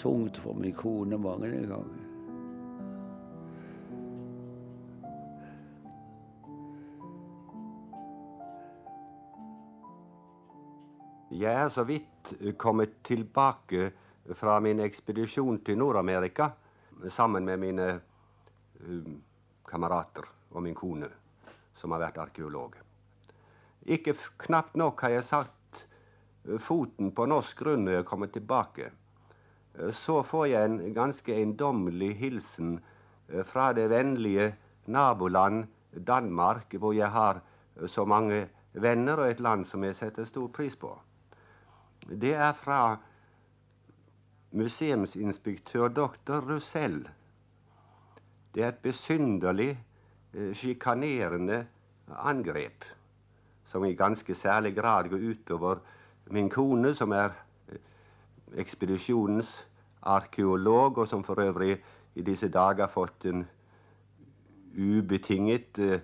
tungt 0.01 0.39
for 0.41 0.57
min 0.59 0.75
kone 0.75 1.19
mange 1.21 1.51
ganger. 1.51 2.07
Jeg 11.31 11.55
er 11.55 11.69
så 11.71 11.85
vidt 11.87 12.33
kommet 12.59 12.99
tilbake 13.07 13.93
fra 14.37 14.59
min 14.61 14.81
ekspedisjon 14.83 15.61
til 15.65 15.79
Nord-Amerika 15.79 16.51
sammen 17.09 17.47
med 17.47 17.57
mine 17.63 17.87
um, 18.83 19.23
kamerater 19.69 20.27
og 20.51 20.63
min 20.63 20.75
kone, 20.75 21.09
som 21.79 21.95
har 21.95 22.03
vært 22.03 22.19
arkeolog. 22.19 22.75
Ikke 23.87 24.17
knapt 24.43 24.77
nok 24.77 25.01
har 25.07 25.15
jeg 25.15 25.29
sagt 25.31 25.60
foten 26.59 27.13
på 27.15 27.27
norsk 27.31 27.59
grunn 27.63 27.85
når 27.87 28.01
jeg 28.01 28.07
kommer 28.09 28.31
tilbake, 28.33 28.91
eh, 29.75 29.93
så 29.93 30.23
får 30.27 30.47
jeg 30.51 30.71
en 30.71 30.95
ganske 30.95 31.35
eiendommelig 31.35 32.15
hilsen 32.19 32.79
eh, 33.29 33.45
fra 33.45 33.73
det 33.77 33.89
vennlige 33.91 34.55
naboland 34.87 35.67
Danmark, 36.07 36.75
hvor 36.75 36.95
jeg 36.97 37.11
har 37.11 37.43
eh, 37.77 37.87
så 37.87 38.05
mange 38.05 38.49
venner, 38.73 39.19
og 39.19 39.31
et 39.31 39.41
land 39.41 39.65
som 39.67 39.85
jeg 39.85 39.99
setter 39.99 40.25
stor 40.25 40.49
pris 40.49 40.77
på. 40.77 40.93
Det 42.11 42.35
er 42.35 42.53
fra 42.53 42.97
museumsinspektør 44.53 45.89
dr. 45.89 46.41
Russell. 46.49 47.05
Det 48.55 48.63
er 48.65 48.73
et 48.73 48.83
besynderlig, 48.83 49.77
sjikanerende 50.55 51.65
angrep 52.23 52.85
som 53.71 53.85
i 53.85 53.95
ganske 53.95 54.35
særlig 54.35 54.75
grad 54.75 55.09
går 55.11 55.25
utover 55.31 55.81
min 56.31 56.51
kone, 56.51 56.95
som 56.95 57.13
er 57.13 57.31
eh, 57.69 57.79
ekspedisjonens 58.57 59.67
arkeolog, 60.03 60.99
og 60.99 61.09
som 61.09 61.25
for 61.25 61.41
øvrig 61.41 61.79
i 62.15 62.23
disse 62.23 62.49
dager 62.49 62.87
har 62.87 62.93
fått 62.93 63.25
en 63.25 63.45
ubetinget 64.79 65.79
uh, 65.79 65.99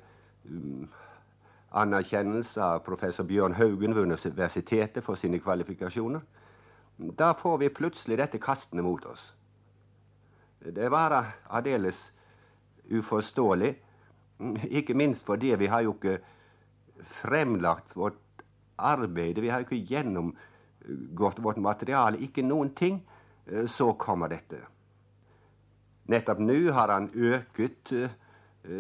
anerkjennelse 1.70 2.62
av 2.62 2.82
professor 2.86 3.24
Bjørn 3.24 3.54
Haugen 3.54 3.94
ved 3.94 4.02
universitetet 4.02 5.04
for 5.04 5.14
sine 5.14 5.38
kvalifikasjoner. 5.38 6.20
Da 7.18 7.32
får 7.32 7.58
vi 7.58 7.68
plutselig 7.68 8.18
dette 8.18 8.38
kastende 8.38 8.82
mot 8.82 9.04
oss. 9.06 9.34
Det 10.60 10.90
var 10.90 11.34
aldeles 11.50 12.12
uforståelig. 12.90 13.74
Ikke 14.70 14.94
minst 14.94 15.24
fordi 15.27 15.54
vi 15.58 15.66
har 15.66 15.81
jo 15.81 15.94
ikke 15.94 16.18
fremlagt 17.20 17.96
vårt 17.96 18.18
arbeidet. 18.79 19.42
Vi 19.42 19.48
har 19.48 19.62
jo 19.62 19.68
ikke 19.68 19.94
gjennomgått 19.94 21.42
vårt 21.42 21.60
materiale. 21.62 22.20
Ikke 22.22 22.42
noen 22.42 22.74
ting. 22.74 23.02
Eh, 23.46 23.66
så 23.66 23.92
kommer 23.92 24.29
dette. 24.29 24.60
Nettopp 26.06 26.38
nå 26.38 26.58
har 26.70 26.92
han 26.92 27.08
øket 27.10 27.92
uh, 27.92 28.10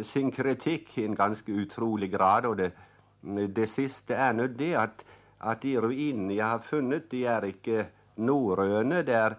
sin 0.06 0.30
kritikk 0.30 0.92
i 0.98 1.04
en 1.08 1.16
ganske 1.18 1.52
utrolig 1.52 2.12
grad. 2.12 2.46
Og 2.46 2.56
det, 2.60 2.70
det 3.56 3.66
siste 3.70 4.14
er 4.14 4.36
nå 4.36 4.46
det 4.54 4.74
at, 4.78 5.02
at 5.42 5.62
de 5.62 5.74
ruinene 5.82 6.36
jeg 6.36 6.46
har 6.46 6.62
funnet, 6.62 7.10
de 7.10 7.24
er 7.26 7.48
ikke 7.50 7.88
norrøne. 8.22 9.02
Det 9.02 9.18
er 9.18 9.38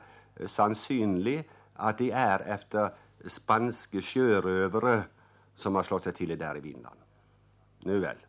sannsynlig 0.51 1.39
at 1.79 1.99
de 1.99 2.11
er 2.11 2.43
etter 2.57 2.91
spanske 3.27 4.03
sjørøvere 4.03 4.97
som 5.57 5.75
har 5.79 5.87
slått 5.87 6.09
seg 6.09 6.19
til 6.19 6.35
der 6.37 6.59
i 6.59 6.63
Vinland. 6.63 6.99
Nu 7.87 7.99
vel. 8.03 8.26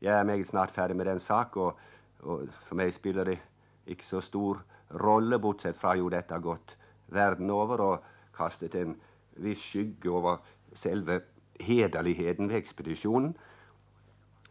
Jeg 0.00 0.18
er 0.18 0.24
meget 0.24 0.46
snart 0.46 0.70
ferdig 0.70 0.96
med 0.96 1.04
den 1.04 1.20
sak, 1.20 1.56
og, 1.56 1.78
og, 2.20 2.48
for 2.68 2.76
meg 2.76 2.92
spiller 2.94 3.24
det 3.24 3.38
ikke 3.86 4.06
så 4.06 4.20
stor 4.20 4.62
rolle, 5.00 5.38
bortsett 5.38 5.76
fra 5.76 5.94
jo 5.96 6.08
dette 6.12 6.34
har 6.34 6.44
gått 6.44 6.76
verden 7.08 7.50
over, 7.50 7.80
og 7.80 8.04
kastet 8.36 8.74
en 8.74 8.96
viss 9.36 9.62
skygge 9.62 10.10
over 10.10 10.38
selve 10.74 11.20
hederligheten 11.60 12.48
ved 12.48 12.56
ekspedisjonen. 12.56 13.36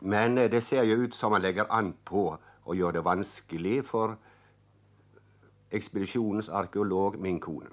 Men 0.02 0.36
det 0.36 0.64
ser 0.64 0.84
jo 0.84 1.04
ut 1.04 1.16
som 1.16 1.32
man 1.32 1.42
legger 1.42 1.70
an 1.70 1.94
på 2.06 2.28
å 2.66 2.76
gjøre 2.76 2.98
det 2.98 3.06
vanskelig 3.06 3.80
for 3.86 4.18
ekspedisjonens 5.76 6.50
arkeolog, 6.50 7.20
min 7.20 7.40
kone. 7.40 7.70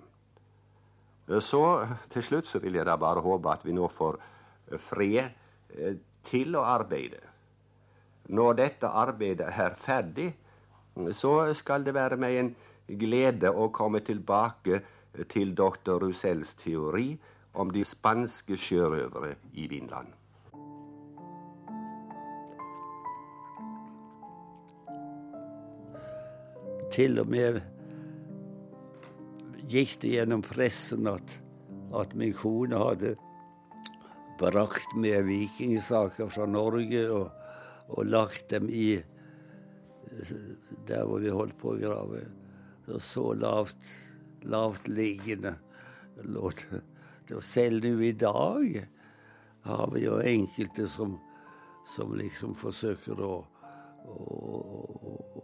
Så 1.40 1.86
til 2.10 2.22
slutt 2.22 2.46
så 2.46 2.60
vil 2.60 2.76
jeg 2.76 2.86
da 2.86 2.96
bare 3.00 3.22
håpe 3.24 3.50
at 3.52 3.64
vi 3.64 3.72
nå 3.72 3.88
får 3.88 4.18
fred 4.78 5.22
eh, 5.22 5.96
til 6.26 6.56
å 6.56 6.64
arbeide. 6.66 7.20
Når 8.28 8.54
dette 8.60 8.86
arbeidet 8.86 9.48
er 9.50 9.74
ferdig, 9.76 10.30
så 11.12 11.52
skal 11.56 11.84
det 11.84 11.94
være 11.96 12.18
meg 12.20 12.38
en 12.38 12.54
glede 13.00 13.50
å 13.50 13.70
komme 13.74 14.02
tilbake 14.04 14.82
til 15.32 15.54
doktor 15.56 16.02
Rusells 16.02 16.54
teori 16.60 17.16
om 17.58 17.72
de 17.72 17.84
spanske 17.84 18.56
sjørøvere 18.56 19.34
i 19.52 19.66
Vinland. 19.68 20.12
Til 26.92 27.20
og 27.22 27.28
med 27.32 27.60
gikk 29.72 29.98
det 30.02 30.16
gjennom 30.16 30.42
pressen 30.44 31.08
at, 31.08 31.38
at 31.96 32.12
min 32.18 32.34
kone 32.36 32.76
hadde 32.76 33.14
brakt 34.40 34.92
med 34.96 35.24
vikingsaker 35.28 36.28
fra 36.32 36.48
Norge 36.50 37.06
og, 37.08 37.30
og 37.88 38.06
lagt 38.06 38.50
dem 38.50 38.68
i 38.70 39.02
der 40.86 41.04
hvor 41.06 41.22
vi 41.22 41.32
holdt 41.32 41.56
på 41.60 41.72
å 41.72 41.80
grave. 41.80 42.24
Så, 42.86 42.98
så 43.00 43.26
lavt 44.42 44.88
liggende 44.90 45.56
lå 46.22 46.50
det. 46.58 46.82
Og 47.32 47.44
selv 47.46 47.86
nå 47.86 47.94
i 48.04 48.12
dag 48.12 48.82
har 49.64 49.86
vi 49.94 50.04
jo 50.04 50.18
enkelte 50.18 50.88
som, 50.90 51.14
som 51.94 52.12
liksom 52.18 52.56
forsøker 52.58 53.22
å, 53.22 53.36
å, 54.04 54.18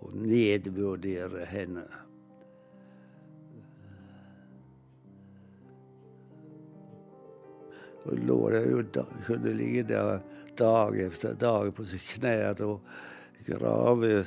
å 0.03 0.11
nedvurdere 0.13 1.47
henne. 1.49 1.87
Og 8.09 8.19
lå 8.25 8.39
der 8.51 8.83
da, 8.95 9.05
kunne 9.27 9.53
ligge 9.57 9.85
der 9.89 10.21
dag 10.59 10.97
efter 11.01 11.35
dag 11.35 11.75
på 11.75 11.85
knær 12.15 12.63
og 12.65 12.81
grave 13.47 14.25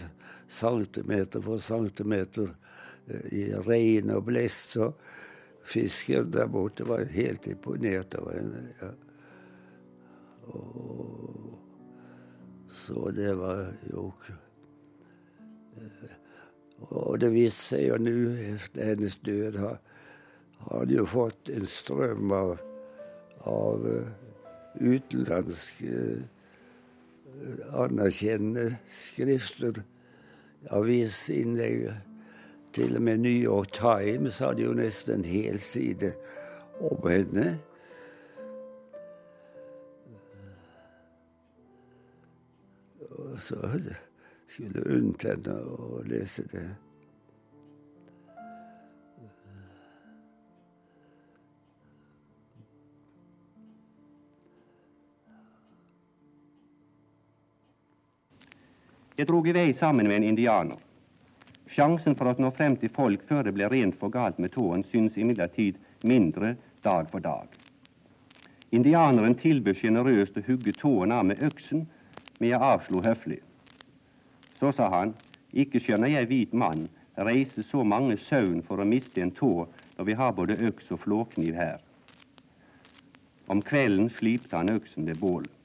centimeter 0.49 1.41
for 1.41 1.57
centimeter 1.57 2.53
eh, 3.07 3.33
i 3.33 3.43
regn 3.55 4.13
og 4.15 4.25
blest. 4.29 4.75
Så 4.77 4.91
fisken 5.63 6.31
der 6.31 6.47
borte 6.47 6.87
var 6.87 7.05
helt 7.11 7.47
imponert 7.47 8.15
over 8.19 8.37
henne. 8.37 8.63
Ja. 8.81 8.91
Og, 10.51 11.57
så 12.71 13.11
det 13.15 13.35
var 13.37 13.67
jo 13.91 14.11
Og 16.81 17.19
det 17.21 17.29
viste 17.29 17.75
seg 17.75 17.83
jo 17.85 17.97
nå, 18.01 18.13
etter 18.41 18.87
hennes 18.89 19.15
død, 19.21 19.59
har, 19.61 19.75
han 20.65 20.89
jo 20.89 21.05
fått 21.05 21.51
en 21.53 21.67
strøm 21.69 22.33
av 22.33 22.55
av 23.45 23.87
eh, 23.87 24.07
utenlandske 24.81 25.87
eh, 25.87 27.73
anerkjennende 27.73 28.77
skrifter, 28.91 29.81
avisinnlegg. 30.69 31.91
Til 32.71 32.95
og 32.95 33.01
med 33.03 33.17
New 33.17 33.43
York 33.43 33.73
Times 33.75 34.37
hadde 34.39 34.63
jo 34.63 34.75
nesten 34.77 35.19
en 35.19 35.25
hel 35.27 35.59
side 35.59 36.13
om 36.79 37.07
henne. 37.09 37.57
Og 43.09 43.35
så 43.43 43.59
skulle 44.47 44.87
unnt 44.87 45.27
henne 45.27 45.57
å 45.67 45.99
lese 46.07 46.47
det. 46.53 46.69
Jeg 59.21 59.27
drog 59.29 59.45
i 59.45 59.53
vei 59.53 59.69
sammen 59.77 60.07
med 60.09 60.15
en 60.17 60.23
indianer. 60.31 60.77
Sjansen 61.69 62.15
for 62.17 62.25
å 62.25 62.33
nå 62.41 62.49
frem 62.57 62.73
til 62.81 62.89
folk 62.89 63.21
før 63.29 63.43
det 63.45 63.51
ble 63.53 63.67
rent 63.69 63.99
for 63.99 64.09
galt 64.09 64.39
med 64.41 64.49
tåen, 64.55 64.81
synes 64.81 65.19
imidlertid 65.21 65.77
mindre 66.09 66.55
dag 66.81 67.05
for 67.11 67.21
dag. 67.21 67.45
Indianeren 68.73 69.37
tilbød 69.37 69.77
sjenerøst 69.77 70.41
å 70.41 70.45
hugge 70.47 70.73
tåen 70.73 71.13
av 71.13 71.29
med 71.29 71.43
øksen, 71.45 71.85
men 72.39 72.49
jeg 72.49 72.65
avslo 72.71 73.03
høflig. 73.05 73.37
Så 74.57 74.73
sa 74.73 74.89
han, 74.89 75.13
ikke 75.53 75.83
skjønner 75.85 76.15
jeg 76.15 76.31
hvit 76.31 76.57
mann 76.57 76.87
reise 77.21 77.61
så 77.61 77.85
mange 77.85 78.17
søvn 78.17 78.65
for 78.65 78.81
å 78.81 78.89
miste 78.89 79.21
en 79.21 79.37
tå 79.37 79.53
når 79.99 80.09
vi 80.09 80.17
har 80.17 80.33
både 80.33 80.57
øks 80.65 80.89
og 80.97 81.05
flåkniv 81.05 81.61
her. 81.61 81.77
Om 83.53 83.61
kvelden 83.61 84.09
slipte 84.09 84.57
han 84.57 84.73
øksen 84.73 85.05
ved 85.05 85.21
bålet. 85.21 85.60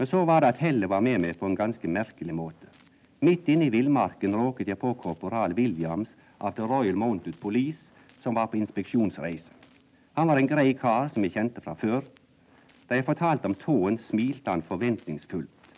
Men 0.00 0.06
så 0.06 0.24
var 0.24 0.40
det 0.40 0.48
at 0.54 0.60
hellet 0.64 0.88
var 0.88 1.02
med 1.04 1.20
meg 1.20 1.36
på 1.36 1.44
en 1.44 1.58
ganske 1.58 1.88
merkelig 1.92 2.32
måte. 2.32 2.70
Midt 3.20 3.50
inne 3.52 3.66
i 3.66 3.72
villmarken 3.74 4.32
råket 4.32 4.70
jeg 4.72 4.80
på 4.80 4.94
korporal 5.02 5.52
Williams 5.52 6.14
av 6.40 6.54
The 6.56 6.64
Royal 6.64 6.96
Mounted 6.96 7.36
Police, 7.36 7.92
som 8.24 8.32
var 8.38 8.48
på 8.48 8.56
inspeksjonsreise. 8.56 9.52
Han 10.16 10.32
var 10.32 10.40
en 10.40 10.48
grei 10.48 10.72
kar 10.72 11.12
som 11.12 11.28
jeg 11.28 11.36
kjente 11.36 11.60
fra 11.60 11.76
før. 11.76 12.00
Da 12.88 12.96
jeg 12.96 13.10
fortalte 13.12 13.52
om 13.52 13.58
tåen, 13.60 14.00
smilte 14.00 14.48
han 14.48 14.64
forventningsfullt. 14.64 15.70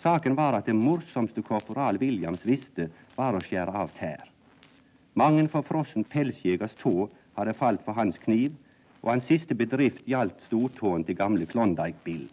Saken 0.00 0.32
var 0.32 0.56
at 0.56 0.72
det 0.72 0.80
morsomste 0.80 1.44
korporal 1.44 2.00
Williams 2.00 2.48
visste, 2.48 2.88
var 3.20 3.36
å 3.36 3.44
skjære 3.44 3.78
av 3.84 3.92
tær. 4.00 4.30
Mang 5.12 5.36
en 5.36 5.52
forfrossen 5.52 6.08
pelsjegers 6.08 6.80
tå 6.80 7.10
hadde 7.36 7.60
falt 7.60 7.84
for 7.84 8.00
hans 8.00 8.16
kniv, 8.16 8.56
og 9.04 9.12
hans 9.12 9.28
siste 9.28 9.52
bedrift 9.52 10.08
gjaldt 10.08 10.40
stortåen 10.40 11.04
til 11.04 11.20
gamle 11.20 11.44
Klondyke 11.44 12.00
Bill. 12.00 12.30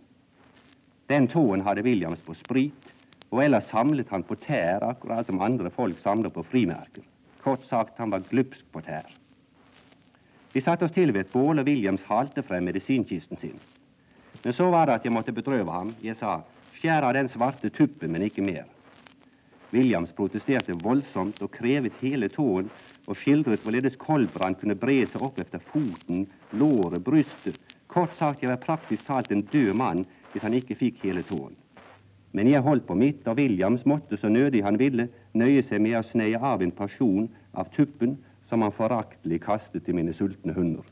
Den 1.10 1.28
tåen 1.28 1.62
hadde 1.66 1.82
Williams 1.82 2.20
på 2.22 2.36
sprit, 2.38 2.92
og 3.34 3.42
ellers 3.42 3.72
samlet 3.72 4.12
han 4.14 4.22
på 4.26 4.36
tær, 4.44 4.84
akkurat 4.86 5.26
som 5.26 5.42
andre 5.42 5.72
folk 5.74 5.98
samler 5.98 6.30
på 6.30 6.44
frimerker. 6.46 7.02
Kort 7.42 7.66
sagt, 7.66 7.98
han 7.98 8.14
var 8.14 8.28
glupsk 8.30 8.68
på 8.70 8.84
tær. 8.86 9.08
Vi 10.54 10.62
satte 10.62 10.86
oss 10.86 10.94
til 10.94 11.14
ved 11.14 11.26
et 11.26 11.32
bål, 11.34 11.62
og 11.62 11.66
Williams 11.66 12.06
halte 12.10 12.44
frem 12.46 12.68
medisinkisten 12.70 13.42
sin. 13.42 13.58
Men 14.44 14.54
så 14.54 14.70
var 14.70 14.86
det 14.86 15.00
at 15.00 15.08
jeg 15.08 15.14
måtte 15.14 15.34
bedrøve 15.34 15.74
ham. 15.74 15.96
Jeg 16.02 16.18
sa, 16.20 16.44
skjær 16.78 17.08
av 17.10 17.16
den 17.18 17.30
svarte 17.30 17.74
tuppen, 17.74 18.14
men 18.14 18.28
ikke 18.28 18.46
mer. 18.46 18.70
Williams 19.74 20.14
protesterte 20.14 20.78
voldsomt 20.84 21.42
og 21.46 21.52
krevet 21.58 21.98
hele 22.04 22.30
tåen, 22.30 22.70
og 23.10 23.18
skildret 23.18 23.66
hvorledes 23.66 23.98
koldbrann 23.98 24.58
kunne 24.62 24.78
bre 24.78 25.02
seg 25.10 25.26
opp 25.26 25.42
efter 25.42 25.62
foten, 25.74 26.28
låret, 26.54 27.02
brystet. 27.06 27.58
Kort 27.90 28.14
sagt, 28.18 28.44
jeg 28.44 28.54
var 28.54 28.62
praktisk 28.62 29.06
talt 29.10 29.34
en 29.34 29.46
død 29.50 29.74
mann 29.74 30.06
hvis 30.32 30.46
han 30.46 30.56
ikke 30.58 30.78
fikk 30.78 31.04
hele 31.04 31.24
tåen. 31.24 31.56
Men 32.32 32.48
jeg 32.52 32.62
holdt 32.62 32.86
på 32.86 32.96
mitt, 32.96 33.28
og 33.28 33.40
Williams 33.40 33.86
måtte 33.90 34.18
så 34.18 34.30
nødig 34.30 34.62
han 34.64 34.78
ville 34.80 35.08
nøye 35.34 35.64
seg 35.66 35.82
med 35.82 35.98
å 35.98 36.06
sneie 36.06 36.38
av 36.38 36.62
en 36.62 36.74
pasjon 36.76 37.30
av 37.58 37.72
tuppen 37.74 38.18
som 38.50 38.62
han 38.62 38.74
foraktelig 38.74 39.42
kastet 39.42 39.86
til 39.86 39.98
mine 39.98 40.14
sultne 40.14 40.54
hunder. 40.54 40.86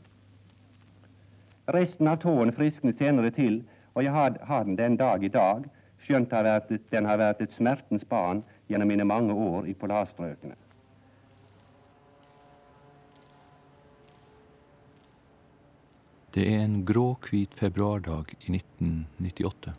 Resten 1.74 2.08
av 2.08 2.18
tåen 2.22 2.52
frisknet 2.56 2.98
senere 2.98 3.30
til, 3.34 3.60
og 3.94 4.02
jeg 4.02 4.14
har, 4.14 4.38
har 4.48 4.64
den 4.64 4.78
den 4.78 4.96
dag 4.96 5.24
i 5.24 5.30
dag, 5.30 5.66
skjønt 6.02 6.30
den 6.30 7.06
har 7.06 7.18
vært 7.18 7.42
et 7.42 7.52
smertens 7.52 8.04
barn 8.04 8.42
gjennom 8.70 8.88
mine 8.88 9.04
mange 9.04 9.34
år 9.34 9.66
i 9.66 9.74
polarstrøkene. 9.74 10.56
Det 16.38 16.44
er 16.54 16.60
en 16.62 16.84
gråhvit 16.86 17.56
februardag 17.58 18.28
i 18.46 18.52
1998. 18.54 19.72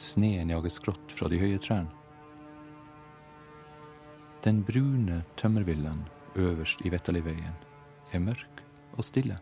Sneen 0.00 0.48
jager 0.48 0.72
skrått 0.72 1.12
fra 1.12 1.28
de 1.28 1.36
høye 1.42 1.58
trærne. 1.60 1.92
Den 4.46 4.62
brune 4.64 5.18
tømmervillen 5.36 6.00
øverst 6.40 6.86
i 6.88 6.94
Vettaliveien 6.94 7.60
er 8.16 8.24
mørk 8.30 8.64
og 8.96 9.04
stille. 9.04 9.36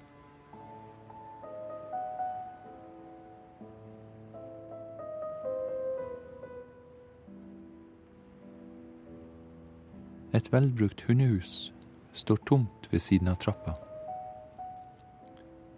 Et 10.34 10.50
velbrukt 10.50 11.06
hundehus 11.06 11.58
står 12.18 12.48
tomt 12.50 12.90
ved 12.90 12.98
siden 12.98 13.30
av 13.30 13.38
trappa. 13.46 13.85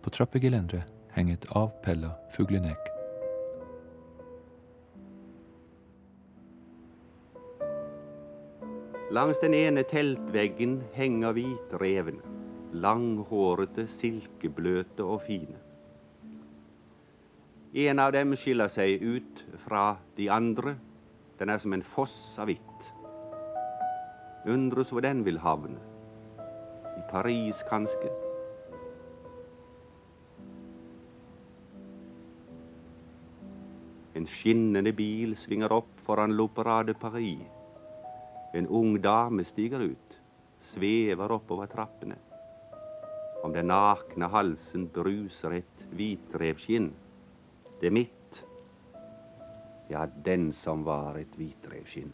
På 0.08 0.12
trappegelenderet 0.16 0.88
henger 1.12 1.34
et 1.36 1.46
avpella 1.52 2.08
fuglenek. 2.32 2.86
Langs 9.12 9.36
den 9.42 9.52
ene 9.54 9.82
teltveggen 9.84 10.78
henger 10.94 11.36
hvitreven. 11.36 12.22
langhårete, 12.72 13.86
silkebløte 13.88 15.04
og 15.04 15.20
fine. 15.26 15.56
En 17.74 17.98
av 17.98 18.12
dem 18.12 18.32
skiller 18.36 18.68
seg 18.68 19.02
ut 19.02 19.44
fra 19.58 19.98
de 20.16 20.30
andre. 20.30 20.76
Den 21.38 21.48
er 21.48 21.58
som 21.58 21.72
en 21.72 21.82
foss 21.82 22.38
av 22.38 22.48
hvitt. 22.48 22.88
Undres 24.46 24.88
hvor 24.88 25.04
den 25.04 25.24
vil 25.24 25.38
havne. 25.38 25.76
I 26.96 27.04
Paris, 27.10 27.60
kanskje. 27.68 28.27
En 34.18 34.26
skinnende 34.26 34.90
bil 34.98 35.36
svinger 35.38 35.70
opp 35.70 36.00
foran 36.02 36.32
l'Opéra 36.34 36.80
de 36.82 36.94
Paris. 36.98 37.38
En 38.58 38.66
ung 38.66 38.96
dame 38.98 39.44
stiger 39.46 39.84
ut, 39.84 40.16
svever 40.72 41.30
oppover 41.36 41.70
trappene. 41.70 42.16
Om 43.46 43.54
den 43.54 43.70
nakne 43.70 44.26
halsen 44.32 44.88
bruser 44.90 45.60
et 45.60 45.84
hvitrevskinn. 45.92 46.90
Det 47.78 47.92
er 47.92 47.94
mitt. 47.94 48.40
Ja, 49.92 50.08
den 50.26 50.50
som 50.52 50.82
var 50.88 51.20
et 51.20 51.38
hvitrevskinn. 51.38 52.10